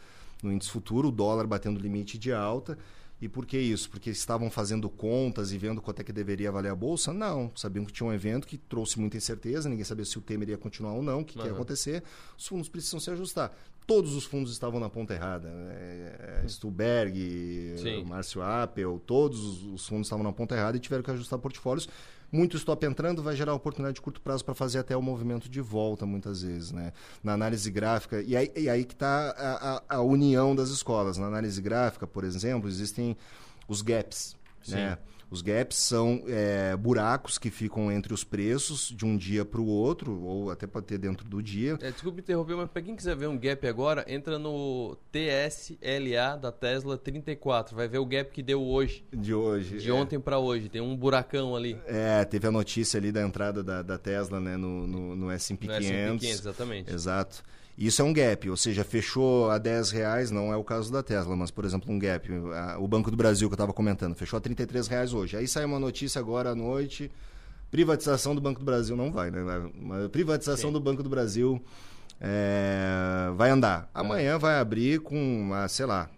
no 0.42 0.50
índice 0.50 0.70
futuro, 0.70 1.08
o 1.08 1.12
dólar 1.12 1.46
batendo 1.46 1.78
limite 1.78 2.18
de 2.18 2.32
alta. 2.32 2.78
E 3.24 3.28
por 3.28 3.46
que 3.46 3.56
isso? 3.56 3.88
Porque 3.88 4.10
estavam 4.10 4.50
fazendo 4.50 4.86
contas 4.90 5.50
e 5.50 5.56
vendo 5.56 5.80
quanto 5.80 6.00
é 6.00 6.04
que 6.04 6.12
deveria 6.12 6.52
valer 6.52 6.70
a 6.70 6.74
bolsa? 6.74 7.10
Não. 7.10 7.50
Sabiam 7.56 7.82
que 7.82 7.90
tinha 7.90 8.06
um 8.06 8.12
evento 8.12 8.46
que 8.46 8.58
trouxe 8.58 9.00
muita 9.00 9.16
incerteza, 9.16 9.66
ninguém 9.66 9.82
sabia 9.84 10.04
se 10.04 10.18
o 10.18 10.20
Temer 10.20 10.50
ia 10.50 10.58
continuar 10.58 10.92
ou 10.92 11.02
não, 11.02 11.20
o 11.20 11.24
que, 11.24 11.32
que 11.32 11.38
ia 11.38 11.46
acontecer. 11.54 12.02
Os 12.36 12.46
fundos 12.46 12.68
precisam 12.68 13.00
se 13.00 13.10
ajustar. 13.10 13.50
Todos 13.86 14.14
os 14.14 14.24
fundos 14.24 14.52
estavam 14.52 14.78
na 14.78 14.90
ponta 14.90 15.14
errada. 15.14 15.48
É, 15.70 16.42
é, 16.44 16.48
Stuberg. 16.48 17.76
Márcio 18.04 18.42
Appel, 18.42 19.00
todos 19.06 19.40
os- 19.40 19.62
os 19.64 19.88
fundos 19.88 20.06
estavam 20.06 20.22
na 20.24 20.32
ponta 20.32 20.54
errada 20.54 20.76
e 20.76 20.80
tiveram 20.80 21.02
que 21.02 21.10
ajustar 21.10 21.38
portfólios. 21.38 21.88
Muito 22.34 22.56
stop 22.56 22.84
entrando 22.84 23.22
vai 23.22 23.36
gerar 23.36 23.54
oportunidade 23.54 23.94
de 23.94 24.00
curto 24.00 24.20
prazo 24.20 24.44
para 24.44 24.54
fazer 24.54 24.80
até 24.80 24.96
o 24.96 25.00
movimento 25.00 25.48
de 25.48 25.60
volta, 25.60 26.04
muitas 26.04 26.42
vezes. 26.42 26.72
Né? 26.72 26.92
Na 27.22 27.32
análise 27.32 27.70
gráfica, 27.70 28.20
e 28.20 28.36
aí, 28.36 28.50
e 28.56 28.68
aí 28.68 28.84
que 28.84 28.92
está 28.94 29.30
a, 29.30 29.76
a- 29.76 29.82
a 29.98 30.00
união 30.02 30.54
das 30.56 30.70
escolas. 30.70 31.16
Na 31.16 31.26
análise 31.28 31.62
gráfica, 31.62 32.06
por 32.08 32.24
exemplo, 32.24 32.68
existem 32.68 33.16
os 33.68 33.82
gaps. 33.82 34.36
Né? 34.66 34.98
Os 35.34 35.42
gaps 35.42 35.76
são 35.78 36.22
é, 36.28 36.76
buracos 36.76 37.38
que 37.38 37.50
ficam 37.50 37.90
entre 37.90 38.14
os 38.14 38.22
preços 38.22 38.94
de 38.96 39.04
um 39.04 39.16
dia 39.16 39.44
para 39.44 39.60
o 39.60 39.66
outro, 39.66 40.22
ou 40.22 40.48
até 40.48 40.64
pode 40.64 40.86
ter 40.86 40.96
dentro 40.96 41.28
do 41.28 41.42
dia. 41.42 41.76
É, 41.82 41.90
desculpa 41.90 42.20
interromper, 42.20 42.54
mas 42.54 42.70
para 42.70 42.82
quem 42.82 42.94
quiser 42.94 43.16
ver 43.16 43.26
um 43.26 43.36
gap 43.36 43.66
agora, 43.66 44.04
entra 44.06 44.38
no 44.38 44.96
TSLA 45.10 46.36
da 46.40 46.52
Tesla 46.52 46.96
34. 46.96 47.74
Vai 47.74 47.88
ver 47.88 47.98
o 47.98 48.06
gap 48.06 48.30
que 48.30 48.44
deu 48.44 48.62
hoje, 48.62 49.04
De 49.12 49.34
hoje. 49.34 49.78
de 49.78 49.90
é. 49.90 49.92
ontem 49.92 50.20
para 50.20 50.38
hoje. 50.38 50.68
Tem 50.68 50.80
um 50.80 50.96
buracão 50.96 51.56
ali 51.56 51.76
É, 51.84 52.24
teve 52.24 52.46
a 52.46 52.52
notícia 52.52 52.96
ali 52.98 53.10
da 53.10 53.20
entrada 53.22 53.60
da, 53.60 53.82
da 53.82 53.98
Tesla 53.98 54.38
né, 54.38 54.56
no, 54.56 54.86
no, 54.86 55.16
no 55.16 55.30
S&P 55.32 55.66
no 55.66 55.72
500. 55.72 55.84
S&P 55.84 56.18
500, 56.20 56.38
exatamente. 56.38 56.94
Exato. 56.94 57.42
Isso 57.76 58.00
é 58.00 58.04
um 58.04 58.12
gap, 58.12 58.48
ou 58.48 58.56
seja, 58.56 58.84
fechou 58.84 59.50
a 59.50 59.58
10 59.58 59.90
reais, 59.90 60.30
não 60.30 60.52
é 60.52 60.56
o 60.56 60.62
caso 60.62 60.92
da 60.92 61.02
Tesla, 61.02 61.34
mas, 61.34 61.50
por 61.50 61.64
exemplo, 61.64 61.92
um 61.92 61.98
gap. 61.98 62.30
O 62.78 62.86
Banco 62.86 63.10
do 63.10 63.16
Brasil, 63.16 63.48
que 63.48 63.52
eu 63.52 63.56
estava 63.56 63.72
comentando, 63.72 64.14
fechou 64.14 64.36
a 64.36 64.40
33 64.40 64.86
reais 64.86 65.12
hoje. 65.12 65.36
Aí 65.36 65.48
sai 65.48 65.64
uma 65.64 65.80
notícia 65.80 66.20
agora 66.20 66.50
à 66.50 66.54
noite, 66.54 67.10
privatização 67.72 68.32
do 68.32 68.40
Banco 68.40 68.60
do 68.60 68.64
Brasil. 68.64 68.96
Não 68.96 69.10
vai, 69.10 69.30
né? 69.30 69.40
Uma 69.74 70.08
privatização 70.08 70.70
Sim. 70.70 70.72
do 70.72 70.80
Banco 70.80 71.02
do 71.02 71.08
Brasil 71.08 71.60
é, 72.20 73.32
vai 73.34 73.50
andar. 73.50 73.90
Amanhã 73.92 74.38
vai 74.38 74.58
abrir 74.60 75.00
com, 75.00 75.50
ah, 75.52 75.66
sei 75.66 75.86
lá, 75.86 76.08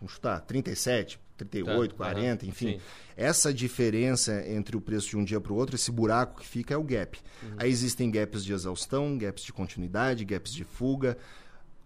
vamos 0.00 0.14
chutar, 0.14 0.40
37, 0.40 1.18
38, 1.44 1.94
Tá, 1.94 2.04
40, 2.04 2.44
aham, 2.44 2.50
enfim. 2.50 2.72
sim. 2.74 2.80
Essa 3.16 3.52
diferença 3.52 4.44
entre 4.48 4.76
o 4.76 4.80
preço 4.80 5.10
de 5.10 5.16
um 5.16 5.24
dia 5.24 5.40
para 5.40 5.52
o 5.52 5.56
outro, 5.56 5.76
esse 5.76 5.90
buraco 5.90 6.40
que 6.40 6.46
fica 6.46 6.72
é 6.74 6.76
o 6.76 6.82
gap. 6.82 7.18
Aí 7.58 7.70
existem 7.70 8.10
gaps 8.10 8.44
de 8.44 8.52
exaustão, 8.52 9.16
gaps 9.18 9.42
de 9.44 9.52
continuidade, 9.52 10.24
gaps 10.24 10.52
de 10.52 10.64
fuga. 10.64 11.18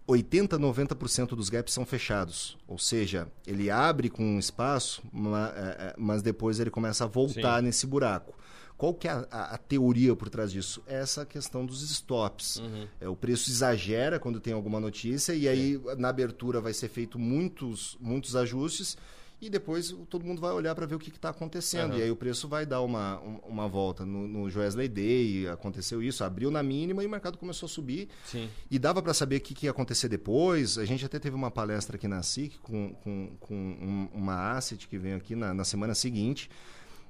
80, 0.07 0.59
90% 0.59 1.29
dos 1.35 1.49
gaps 1.49 1.73
são 1.73 1.85
fechados. 1.85 2.57
Ou 2.67 2.77
seja, 2.77 3.27
ele 3.45 3.71
abre 3.71 4.09
com 4.09 4.23
um 4.23 4.37
espaço, 4.39 5.01
eh, 5.03 5.75
eh, 5.79 5.95
mas 5.97 6.21
depois 6.21 6.59
ele 6.59 6.69
começa 6.69 7.05
a 7.05 7.07
voltar 7.07 7.59
Sim. 7.59 7.65
nesse 7.65 7.87
buraco. 7.87 8.37
Qual 8.77 8.93
que 8.93 9.07
é 9.07 9.11
a, 9.11 9.25
a- 9.31 9.55
a 9.55 9.57
teoria 9.57 10.15
por 10.15 10.29
trás 10.29 10.51
disso? 10.51 10.83
É 10.85 10.95
essa 10.99 11.25
questão 11.25 11.65
dos 11.65 11.81
stops. 11.81 12.57
Uhum. 12.57 12.87
É, 13.01 13.07
o 13.09 13.15
preço 13.15 13.49
exagera 13.49 14.19
quando 14.19 14.39
tem 14.39 14.53
alguma 14.53 14.79
notícia 14.79 15.33
e 15.33 15.47
aí 15.47 15.81
na 15.97 16.09
abertura 16.09 16.61
vai 16.61 16.73
ser 16.73 16.89
feito 16.89 17.17
muitos, 17.17 17.97
muitos 17.99 18.35
ajustes 18.35 18.95
e 19.45 19.49
depois 19.49 19.95
todo 20.09 20.25
mundo 20.25 20.41
vai 20.41 20.51
olhar 20.51 20.73
para 20.75 20.85
ver 20.85 20.95
o 20.95 20.99
que 20.99 21.09
está 21.09 21.29
acontecendo. 21.29 21.91
Aham. 21.91 21.99
E 21.99 22.03
aí 22.03 22.11
o 22.11 22.15
preço 22.15 22.47
vai 22.47 22.65
dar 22.65 22.81
uma, 22.81 23.19
um- 23.21 23.39
uma 23.47 23.67
volta. 23.67 24.05
No, 24.05 24.27
no 24.27 24.43
Wesley 24.43 24.87
Day 24.87 25.47
aconteceu 25.47 26.01
isso, 26.01 26.23
abriu 26.23 26.49
na 26.51 26.61
mínima 26.63 27.03
e 27.03 27.07
o 27.07 27.09
mercado 27.09 27.37
começou 27.37 27.67
a 27.67 27.69
subir. 27.69 28.09
Sim. 28.25 28.49
E 28.69 28.77
dava 28.79 29.01
para 29.01 29.13
saber 29.13 29.37
o 29.37 29.41
que, 29.41 29.53
que 29.53 29.65
ia 29.65 29.71
acontecer 29.71 30.07
depois. 30.09 30.77
A 30.77 30.85
gente 30.85 31.05
até 31.05 31.19
teve 31.19 31.35
uma 31.35 31.51
palestra 31.51 31.95
aqui 31.95 32.07
na 32.07 32.21
SIC 32.23 32.57
com, 32.59 32.93
com, 33.03 33.31
com 33.39 33.55
um- 33.55 34.09
uma 34.13 34.51
asset 34.57 34.87
que 34.87 34.97
veio 34.97 35.17
aqui 35.17 35.35
na, 35.35 35.53
na 35.53 35.63
semana 35.63 35.93
seguinte. 35.95 36.49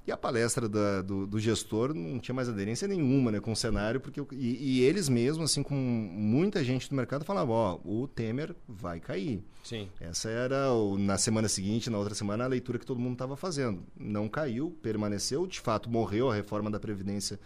E 0.07 0.11
a 0.11 0.17
palestra 0.17 0.69
da- 0.69 1.01
do, 1.01 1.25
do 1.25 1.39
gestor 1.39 1.91
não 1.93 2.19
tinha 2.19 2.35
mais 2.35 2.47
aderência 2.47 2.87
nenhuma 2.87 3.31
né, 3.31 3.39
com 3.39 3.51
o 3.51 3.55
cenário, 3.55 3.99
porque 3.99 4.21
o- 4.21 4.27
e, 4.31 4.77
e 4.77 4.81
eles 4.83 5.09
mesmos, 5.09 5.49
assim, 5.51 5.63
com 5.63 5.73
muita 5.73 6.63
gente 6.63 6.87
do 6.87 6.95
mercado, 6.95 7.25
falavam: 7.25 7.55
ó, 7.55 7.79
o 7.83 8.07
Temer 8.07 8.55
vai 8.67 8.99
cair. 8.99 9.43
Sim. 9.63 9.89
Essa 9.99 10.29
era, 10.29 10.71
o- 10.71 10.95
na 10.97 11.17
semana 11.17 11.47
seguinte, 11.47 11.89
na 11.89 11.97
outra 11.97 12.13
semana, 12.13 12.43
a 12.43 12.47
leitura 12.47 12.77
que 12.77 12.85
todo 12.85 12.99
mundo 12.99 13.13
estava 13.13 13.35
fazendo. 13.35 13.83
Não 13.99 14.29
caiu, 14.29 14.69
permaneceu, 14.81 15.47
de 15.47 15.59
fato 15.59 15.89
morreu 15.89 16.29
a 16.29 16.35
reforma 16.35 16.69
da 16.69 16.79
Previdência 16.79 17.39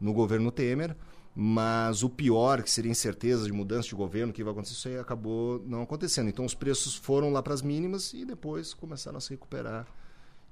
no 0.00 0.12
governo 0.12 0.52
Temer, 0.52 0.96
mas 1.34 2.04
o 2.04 2.08
pior, 2.08 2.62
que 2.62 2.70
seria 2.70 2.92
incerteza 2.92 3.44
de 3.44 3.52
mudança 3.52 3.88
de 3.88 3.94
governo, 3.96 4.30
o 4.30 4.32
que 4.32 4.44
vai 4.44 4.52
acontecer, 4.52 4.74
isso 4.74 4.86
aí 4.88 4.98
acabou 4.98 5.60
não 5.66 5.82
acontecendo. 5.82 6.28
Então 6.28 6.44
os 6.44 6.54
preços 6.54 6.94
foram 6.94 7.32
lá 7.32 7.42
para 7.42 7.54
as 7.54 7.60
mínimas 7.62 8.12
e 8.14 8.24
depois 8.24 8.72
começaram 8.72 9.18
a 9.18 9.20
se 9.20 9.30
recuperar. 9.30 9.84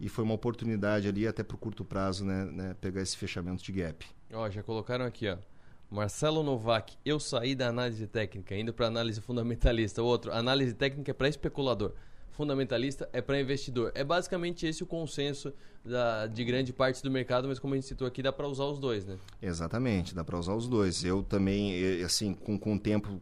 E 0.03 0.09
foi 0.09 0.25
uma 0.25 0.35
oportunidade 0.35 1.07
ali, 1.07 1.29
até 1.29 1.45
para 1.45 1.55
o 1.55 1.59
curto 1.59 1.85
prazo, 1.85 2.25
né, 2.25 2.45
né, 2.47 2.77
pegar 2.81 3.01
esse 3.01 3.17
fechamento 3.17 3.63
de 3.63 3.71
gap. 3.71 4.05
Ó, 4.33 4.51
já 4.51 4.61
colocaram 4.61 5.05
aqui, 5.05 5.29
ó. 5.29 5.39
Marcelo 5.89 6.43
Novak, 6.43 6.97
eu 7.05 7.21
saí 7.21 7.55
da 7.55 7.69
análise 7.69 8.05
técnica, 8.09 8.57
indo 8.57 8.75
para 8.75 8.89
análise 8.89 9.21
fundamentalista. 9.21 10.03
Outro, 10.03 10.33
análise 10.33 10.75
técnica 10.75 11.13
é 11.13 11.15
para 11.15 11.29
especulador, 11.29 11.93
fundamentalista 12.33 13.09
é 13.13 13.23
para 13.23 13.41
investidor. 13.41 13.93
É 13.95 14.03
basicamente 14.03 14.67
esse 14.67 14.83
o 14.83 14.87
consenso 14.87 15.55
da, 15.85 16.27
de 16.27 16.45
grande 16.45 16.73
parte 16.73 17.01
do 17.01 17.09
mercado, 17.09 17.47
mas 17.47 17.61
como 17.61 17.75
a 17.75 17.77
gente 17.77 17.87
citou 17.87 18.05
aqui, 18.05 18.25
dá 18.25 18.33
para 18.33 18.49
usar 18.49 18.65
os 18.65 18.81
dois, 18.81 19.07
né? 19.07 19.17
Exatamente, 19.41 20.17
dá 20.17 20.25
para 20.25 20.37
usar 20.37 20.57
os 20.57 20.67
dois. 20.67 21.05
Eu 21.05 21.23
também, 21.23 22.03
assim, 22.03 22.35
com, 22.35 22.59
com 22.59 22.75
o 22.75 22.79
tempo, 22.79 23.21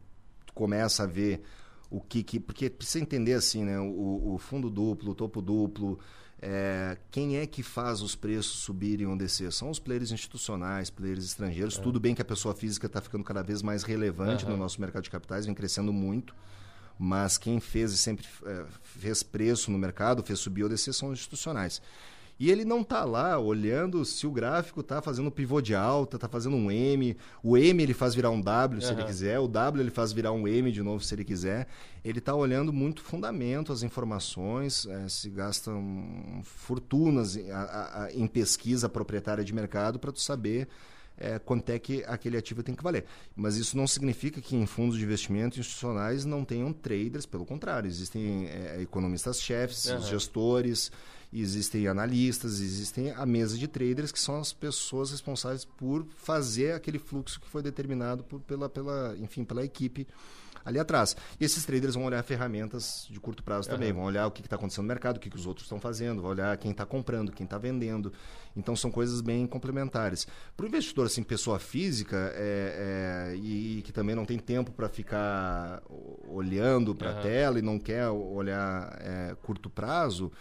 começa 0.54 1.02
a 1.02 1.06
ver 1.06 1.42
o 1.90 2.00
que, 2.00 2.22
que 2.22 2.40
porque 2.40 2.70
precisa 2.70 3.02
entender 3.02 3.34
assim, 3.34 3.64
né? 3.64 3.78
O, 3.78 4.34
o 4.34 4.38
fundo 4.38 4.70
duplo, 4.70 5.10
o 5.10 5.14
topo 5.14 5.42
duplo, 5.42 5.98
é, 6.42 6.96
quem 7.10 7.36
é 7.36 7.46
que 7.46 7.62
faz 7.62 8.00
os 8.00 8.14
preços 8.14 8.60
subirem 8.60 9.06
ou 9.06 9.16
descer? 9.16 9.52
São 9.52 9.68
os 9.68 9.78
players 9.78 10.10
institucionais, 10.10 10.88
players 10.88 11.24
estrangeiros. 11.24 11.78
É. 11.78 11.82
Tudo 11.82 12.00
bem 12.00 12.14
que 12.14 12.22
a 12.22 12.24
pessoa 12.24 12.54
física 12.54 12.86
está 12.86 13.00
ficando 13.00 13.22
cada 13.22 13.42
vez 13.42 13.60
mais 13.60 13.82
relevante 13.82 14.44
uhum. 14.44 14.52
no 14.52 14.56
nosso 14.56 14.80
mercado 14.80 15.02
de 15.02 15.10
capitais, 15.10 15.44
vem 15.44 15.54
crescendo 15.54 15.92
muito. 15.92 16.34
Mas 16.98 17.36
quem 17.36 17.60
fez 17.60 17.92
e 17.92 17.96
sempre 17.96 18.26
é, 18.46 18.64
fez 18.82 19.22
preço 19.22 19.70
no 19.70 19.78
mercado, 19.78 20.22
fez 20.22 20.38
subir 20.38 20.62
ou 20.62 20.68
descer, 20.68 20.94
são 20.94 21.10
os 21.10 21.18
institucionais. 21.18 21.80
E 22.40 22.50
ele 22.50 22.64
não 22.64 22.80
está 22.80 23.04
lá 23.04 23.38
olhando 23.38 24.02
se 24.02 24.26
o 24.26 24.30
gráfico 24.30 24.80
está 24.80 25.02
fazendo 25.02 25.30
pivô 25.30 25.60
de 25.60 25.74
alta, 25.74 26.16
está 26.16 26.26
fazendo 26.26 26.56
um 26.56 26.70
M. 26.70 27.14
O 27.42 27.54
M 27.54 27.82
ele 27.82 27.92
faz 27.92 28.14
virar 28.14 28.30
um 28.30 28.40
W 28.40 28.80
se 28.80 28.86
uhum. 28.86 28.98
ele 28.98 29.04
quiser, 29.04 29.38
o 29.38 29.46
W 29.46 29.82
ele 29.82 29.90
faz 29.90 30.10
virar 30.10 30.32
um 30.32 30.48
M 30.48 30.72
de 30.72 30.82
novo 30.82 31.04
se 31.04 31.14
ele 31.14 31.22
quiser. 31.22 31.68
Ele 32.02 32.18
está 32.18 32.34
olhando 32.34 32.72
muito 32.72 33.02
fundamento, 33.02 33.74
as 33.74 33.82
informações, 33.82 34.86
é, 34.86 35.06
se 35.06 35.28
gastam 35.28 36.40
fortunas 36.42 37.36
em, 37.36 37.50
a, 37.50 38.04
a, 38.04 38.12
em 38.14 38.26
pesquisa 38.26 38.88
proprietária 38.88 39.44
de 39.44 39.52
mercado 39.52 39.98
para 39.98 40.10
tu 40.10 40.20
saber 40.22 40.66
é, 41.18 41.38
quanto 41.38 41.68
é 41.68 41.78
que 41.78 42.02
aquele 42.06 42.38
ativo 42.38 42.62
tem 42.62 42.74
que 42.74 42.82
valer. 42.82 43.04
Mas 43.36 43.56
isso 43.56 43.76
não 43.76 43.86
significa 43.86 44.40
que 44.40 44.56
em 44.56 44.64
fundos 44.64 44.96
de 44.96 45.04
investimento 45.04 45.60
institucionais 45.60 46.24
não 46.24 46.42
tenham 46.42 46.72
traders, 46.72 47.26
pelo 47.26 47.44
contrário, 47.44 47.86
existem 47.86 48.48
é, 48.48 48.80
economistas-chefes, 48.80 49.90
uhum. 49.90 50.00
gestores, 50.00 50.90
existem 51.32 51.86
analistas, 51.86 52.60
existem 52.60 53.12
a 53.12 53.24
mesa 53.24 53.56
de 53.56 53.68
traders, 53.68 54.10
que 54.10 54.18
são 54.18 54.40
as 54.40 54.52
pessoas 54.52 55.10
responsáveis 55.10 55.64
por 55.64 56.06
fazer 56.16 56.72
aquele 56.72 56.98
fluxo 56.98 57.40
que 57.40 57.48
foi 57.48 57.62
determinado 57.62 58.24
por, 58.24 58.40
pela, 58.40 58.68
pela, 58.68 59.16
enfim, 59.18 59.44
pela 59.44 59.64
equipe 59.64 60.06
ali 60.64 60.78
atrás. 60.78 61.16
E 61.38 61.44
esses 61.44 61.64
traders 61.64 61.94
vão 61.94 62.04
olhar 62.04 62.22
ferramentas 62.22 63.06
de 63.10 63.18
curto 63.18 63.42
prazo 63.42 63.68
uhum. 63.68 63.74
também, 63.74 63.92
vão 63.92 64.04
olhar 64.04 64.26
o 64.26 64.30
que 64.30 64.40
está 64.40 64.56
acontecendo 64.56 64.84
no 64.84 64.88
mercado, 64.88 65.16
o 65.16 65.20
que, 65.20 65.30
que 65.30 65.36
os 65.36 65.46
outros 65.46 65.66
estão 65.66 65.80
fazendo, 65.80 66.22
vão 66.22 66.30
olhar 66.30 66.56
quem 66.56 66.70
está 66.70 66.84
comprando, 66.84 67.32
quem 67.32 67.44
está 67.44 67.58
vendendo. 67.58 68.12
Então 68.56 68.74
são 68.74 68.90
coisas 68.90 69.20
bem 69.20 69.46
complementares. 69.46 70.26
Para 70.56 70.64
o 70.64 70.68
investidor, 70.68 71.06
assim, 71.06 71.22
pessoa 71.22 71.58
física, 71.58 72.32
é, 72.34 73.32
é, 73.32 73.36
e 73.36 73.82
que 73.82 73.92
também 73.92 74.14
não 74.14 74.24
tem 74.24 74.38
tempo 74.38 74.72
para 74.72 74.88
ficar 74.88 75.82
olhando 76.28 76.94
para 76.94 77.12
a 77.12 77.14
uhum. 77.16 77.22
tela 77.22 77.58
e 77.58 77.62
não 77.62 77.78
quer 77.78 78.08
olhar 78.08 78.96
é, 79.00 79.36
curto 79.42 79.70
prazo, 79.70 80.32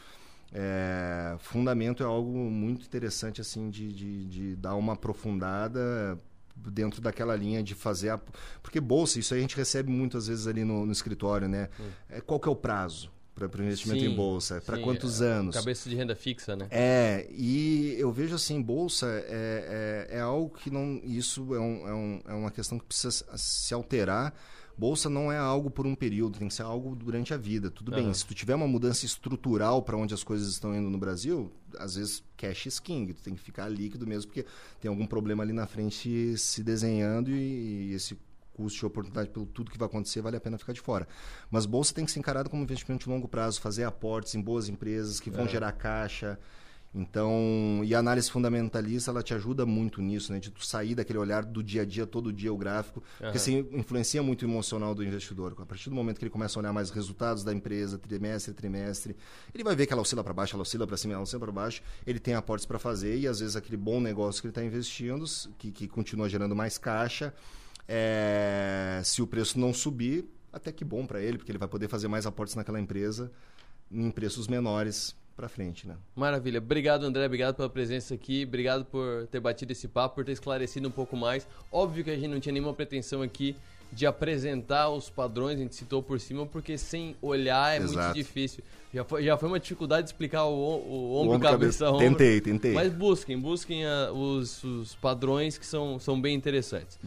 é, 0.53 1.35
fundamento 1.39 2.01
é 2.01 2.05
algo 2.05 2.31
muito 2.31 2.85
interessante 2.85 3.39
assim 3.39 3.69
de, 3.69 3.91
de, 3.91 4.25
de, 4.25 4.55
dar 4.55 4.75
uma 4.75 4.93
aprofundada 4.93 6.17
dentro 6.55 7.01
daquela 7.01 7.35
linha 7.35 7.62
de 7.62 7.75
fazer 7.75 8.09
a... 8.09 8.19
porque 8.62 8.79
bolsa 8.79 9.19
isso 9.19 9.33
a 9.33 9.38
gente 9.38 9.55
recebe 9.55 9.91
muitas 9.91 10.27
vezes 10.27 10.47
ali 10.47 10.63
no, 10.63 10.85
no 10.85 10.91
escritório 10.91 11.47
né? 11.47 11.69
Hum. 11.79 11.83
é, 12.09 12.21
qual 12.21 12.39
que 12.39 12.49
é 12.49 12.51
o 12.51 12.55
prazo 12.55 13.12
para 13.35 13.62
o 13.62 13.63
investimento 13.63 14.01
sim, 14.01 14.07
em 14.07 14.15
bolsa 14.15 14.59
para 14.65 14.79
quantos 14.79 15.21
é, 15.21 15.27
anos? 15.27 15.55
cabeça 15.55 15.88
de 15.89 15.95
renda 15.95 16.15
fixa 16.15 16.55
né? 16.55 16.67
É 16.71 17.27
e 17.31 17.95
eu 17.97 18.12
vejo 18.12 18.35
assim 18.35 18.62
bolsa 18.62 19.07
é, 19.27 20.07
é, 20.09 20.17
é 20.17 20.19
algo 20.19 20.49
que 20.49 20.69
não 20.71 20.99
isso 21.03 21.53
é, 21.53 21.59
um, 21.59 21.88
é, 21.88 21.93
um, 21.93 22.21
é 22.27 22.33
uma 22.33 22.51
questão 22.51 22.77
que 22.79 22.85
precisa 22.85 23.23
se 23.38 23.73
alterar 23.73 24.33
Bolsa 24.79 25.09
não 25.09 25.29
é 25.29 25.37
algo 25.37 25.69
por 25.69 25.85
um 25.85 25.93
período, 25.93 26.39
tem 26.39 26.47
que 26.47 26.53
ser 26.53 26.63
algo 26.63 26.95
durante 26.95 27.33
a 27.33 27.37
vida. 27.37 27.69
Tudo 27.69 27.91
uhum. 27.91 28.05
bem, 28.05 28.13
se 28.13 28.25
tu 28.25 28.33
tiver 28.33 28.55
uma 28.55 28.67
mudança 28.67 29.05
estrutural 29.05 29.83
para 29.83 29.97
onde 29.97 30.13
as 30.13 30.23
coisas 30.23 30.47
estão 30.47 30.73
indo 30.73 30.89
no 30.89 30.97
Brasil, 30.97 31.51
às 31.77 31.95
vezes 31.95 32.23
cash 32.37 32.67
is 32.67 32.79
king, 32.79 33.13
tu 33.13 33.21
tem 33.21 33.35
que 33.35 33.41
ficar 33.41 33.67
líquido 33.67 34.07
mesmo 34.07 34.31
porque 34.31 34.45
tem 34.79 34.87
algum 34.87 35.05
problema 35.05 35.43
ali 35.43 35.51
na 35.51 35.67
frente 35.67 36.37
se 36.37 36.63
desenhando 36.63 37.29
e, 37.29 37.89
e 37.89 37.93
esse 37.93 38.17
custo 38.53 38.79
de 38.79 38.85
oportunidade 38.85 39.29
pelo 39.29 39.45
tudo 39.45 39.69
que 39.69 39.77
vai 39.77 39.87
acontecer, 39.87 40.21
vale 40.21 40.37
a 40.37 40.39
pena 40.39 40.57
ficar 40.57 40.71
de 40.71 40.79
fora. 40.79 41.05
Mas 41.51 41.65
bolsa 41.65 41.93
tem 41.93 42.05
que 42.05 42.11
ser 42.11 42.19
encarada 42.19 42.49
como 42.49 42.63
investimento 42.63 43.03
de 43.03 43.09
longo 43.09 43.27
prazo, 43.27 43.59
fazer 43.59 43.83
aportes 43.83 44.33
em 44.33 44.41
boas 44.41 44.69
empresas 44.69 45.19
que 45.19 45.29
vão 45.29 45.43
é. 45.43 45.49
gerar 45.49 45.73
caixa, 45.73 46.39
então, 46.93 47.82
e 47.84 47.93
a 47.93 47.99
análise 47.99 48.32
fundamentalista, 48.32 49.12
ela 49.12 49.21
te 49.21 49.34
ajuda 49.34 49.63
muito 49.63 50.02
nisso, 50.02 50.34
né? 50.34 50.39
De 50.39 50.49
tu 50.49 50.65
sair 50.65 50.95
daquele 50.95 51.19
olhar 51.19 51.45
do 51.45 51.62
dia 51.62 51.84
a 51.84 51.86
dia, 51.86 52.08
todo 52.08 52.34
dia 52.34 52.52
o 52.52 52.58
gráfico, 52.58 52.99
uhum. 52.99 53.06
porque 53.19 53.38
assim, 53.38 53.67
influencia 53.71 54.23
muito 54.23 54.41
o 54.41 54.45
emocional 54.49 54.95
do 54.95 55.04
investidor. 55.04 55.56
A 55.60 55.65
partir 55.65 55.89
do 55.89 55.95
momento 55.95 56.17
que 56.17 56.23
ele 56.23 56.32
começa 56.32 56.58
a 56.58 56.60
olhar 56.62 56.73
mais 56.73 56.89
os 56.89 56.95
resultados 56.95 57.43
da 57.43 57.54
empresa, 57.54 57.97
trimestre, 57.99 58.54
trimestre, 58.56 59.15
ele 59.54 59.63
vai 59.63 59.75
ver 59.75 59.86
que 59.86 59.93
ela 59.93 60.02
oscila 60.02 60.23
para 60.23 60.34
baixo, 60.34 60.56
ela 60.56 60.63
oscila 60.63 60.88
para 60.88 60.97
cima, 60.97 61.13
ela 61.13 61.21
oscila 61.21 61.39
para 61.39 61.52
baixo, 61.52 61.84
ele 62.08 62.19
tem 62.19 62.34
aportes 62.34 62.65
para 62.65 62.80
fazer 62.80 63.17
e 63.19 63.28
às 63.28 63.39
vezes 63.39 63.56
aquele 63.56 63.78
bom 63.78 64.02
negócio 64.02 64.41
que 64.41 64.47
ele 64.47 64.52
está 64.52 64.63
investindo, 64.63 65.25
que, 65.60 65.71
que 65.71 65.88
continua 65.88 66.28
gerando 66.28 66.56
mais 66.56 66.80
caixa, 66.80 67.34
é, 67.88 68.99
se 69.04 69.21
o 69.21 69.28
preço 69.28 69.60
não 69.60 69.73
subir, 69.73 70.25
até 70.52 70.71
que 70.71 70.84
bom 70.84 71.06
para 71.06 71.21
ele, 71.21 71.38
porque 71.38 71.52
ele 71.52 71.60
vai 71.60 71.67
poder 71.67 71.88
fazer 71.88 72.08
mais 72.08 72.25
aportes 72.25 72.56
naquela 72.56 72.80
empresa 72.80 73.32
em 73.91 74.10
preços 74.12 74.47
menores 74.47 75.15
para 75.39 75.47
frente, 75.47 75.88
né? 75.88 75.95
Maravilha. 76.13 76.58
Obrigado, 76.58 77.06
André. 77.06 77.25
Obrigado 77.25 77.56
pela 77.56 77.69
presença 77.69 78.13
aqui. 78.13 78.43
Obrigado 78.45 78.84
por 78.84 79.25
ter 79.28 79.39
batido 79.39 79.71
esse 79.71 79.88
papo, 79.88 80.15
por 80.15 80.25
ter 80.25 80.34
esclarecido 80.34 80.89
um 80.89 80.91
pouco 80.91 81.15
mais. 81.15 81.47
Óbvio 81.71 82.04
que 82.04 82.12
a 82.12 82.15
gente 82.15 82.28
não 82.28 82.41
tinha 82.41 82.52
nenhuma 82.52 82.73
pretensão 82.73 83.21
aqui 83.21 83.56
de 83.91 84.06
apresentar 84.06 84.89
os 84.89 85.10
padrões, 85.10 85.56
a 85.58 85.63
gente 85.63 85.75
citou 85.75 86.04
por 86.04 86.19
cima, 86.19 86.45
porque 86.45 86.78
sem 86.78 87.15
olhar 87.21 87.73
é 87.73 87.82
Exato. 87.82 87.97
muito 87.97 88.15
difícil. 88.15 88.63
Já 88.93 89.04
foi, 89.06 89.23
já 89.23 89.38
foi 89.38 89.47
uma 89.47 89.60
dificuldade 89.60 90.04
de 90.04 90.10
explicar 90.10 90.43
o, 90.43 90.52
o 90.52 91.15
ombro, 91.15 91.36
ombro 91.36 91.49
cabeça, 91.49 91.86
cabeça, 91.86 92.04
Tentei, 92.04 92.41
tentei. 92.41 92.73
Mas 92.73 92.91
busquem, 92.91 93.39
busquem 93.39 93.86
a, 93.86 94.12
os, 94.12 94.62
os 94.63 94.95
padrões 94.95 95.58
que 95.58 95.65
são, 95.65 95.97
são 95.99 96.19
bem 96.19 96.36
interessantes. 96.36 96.99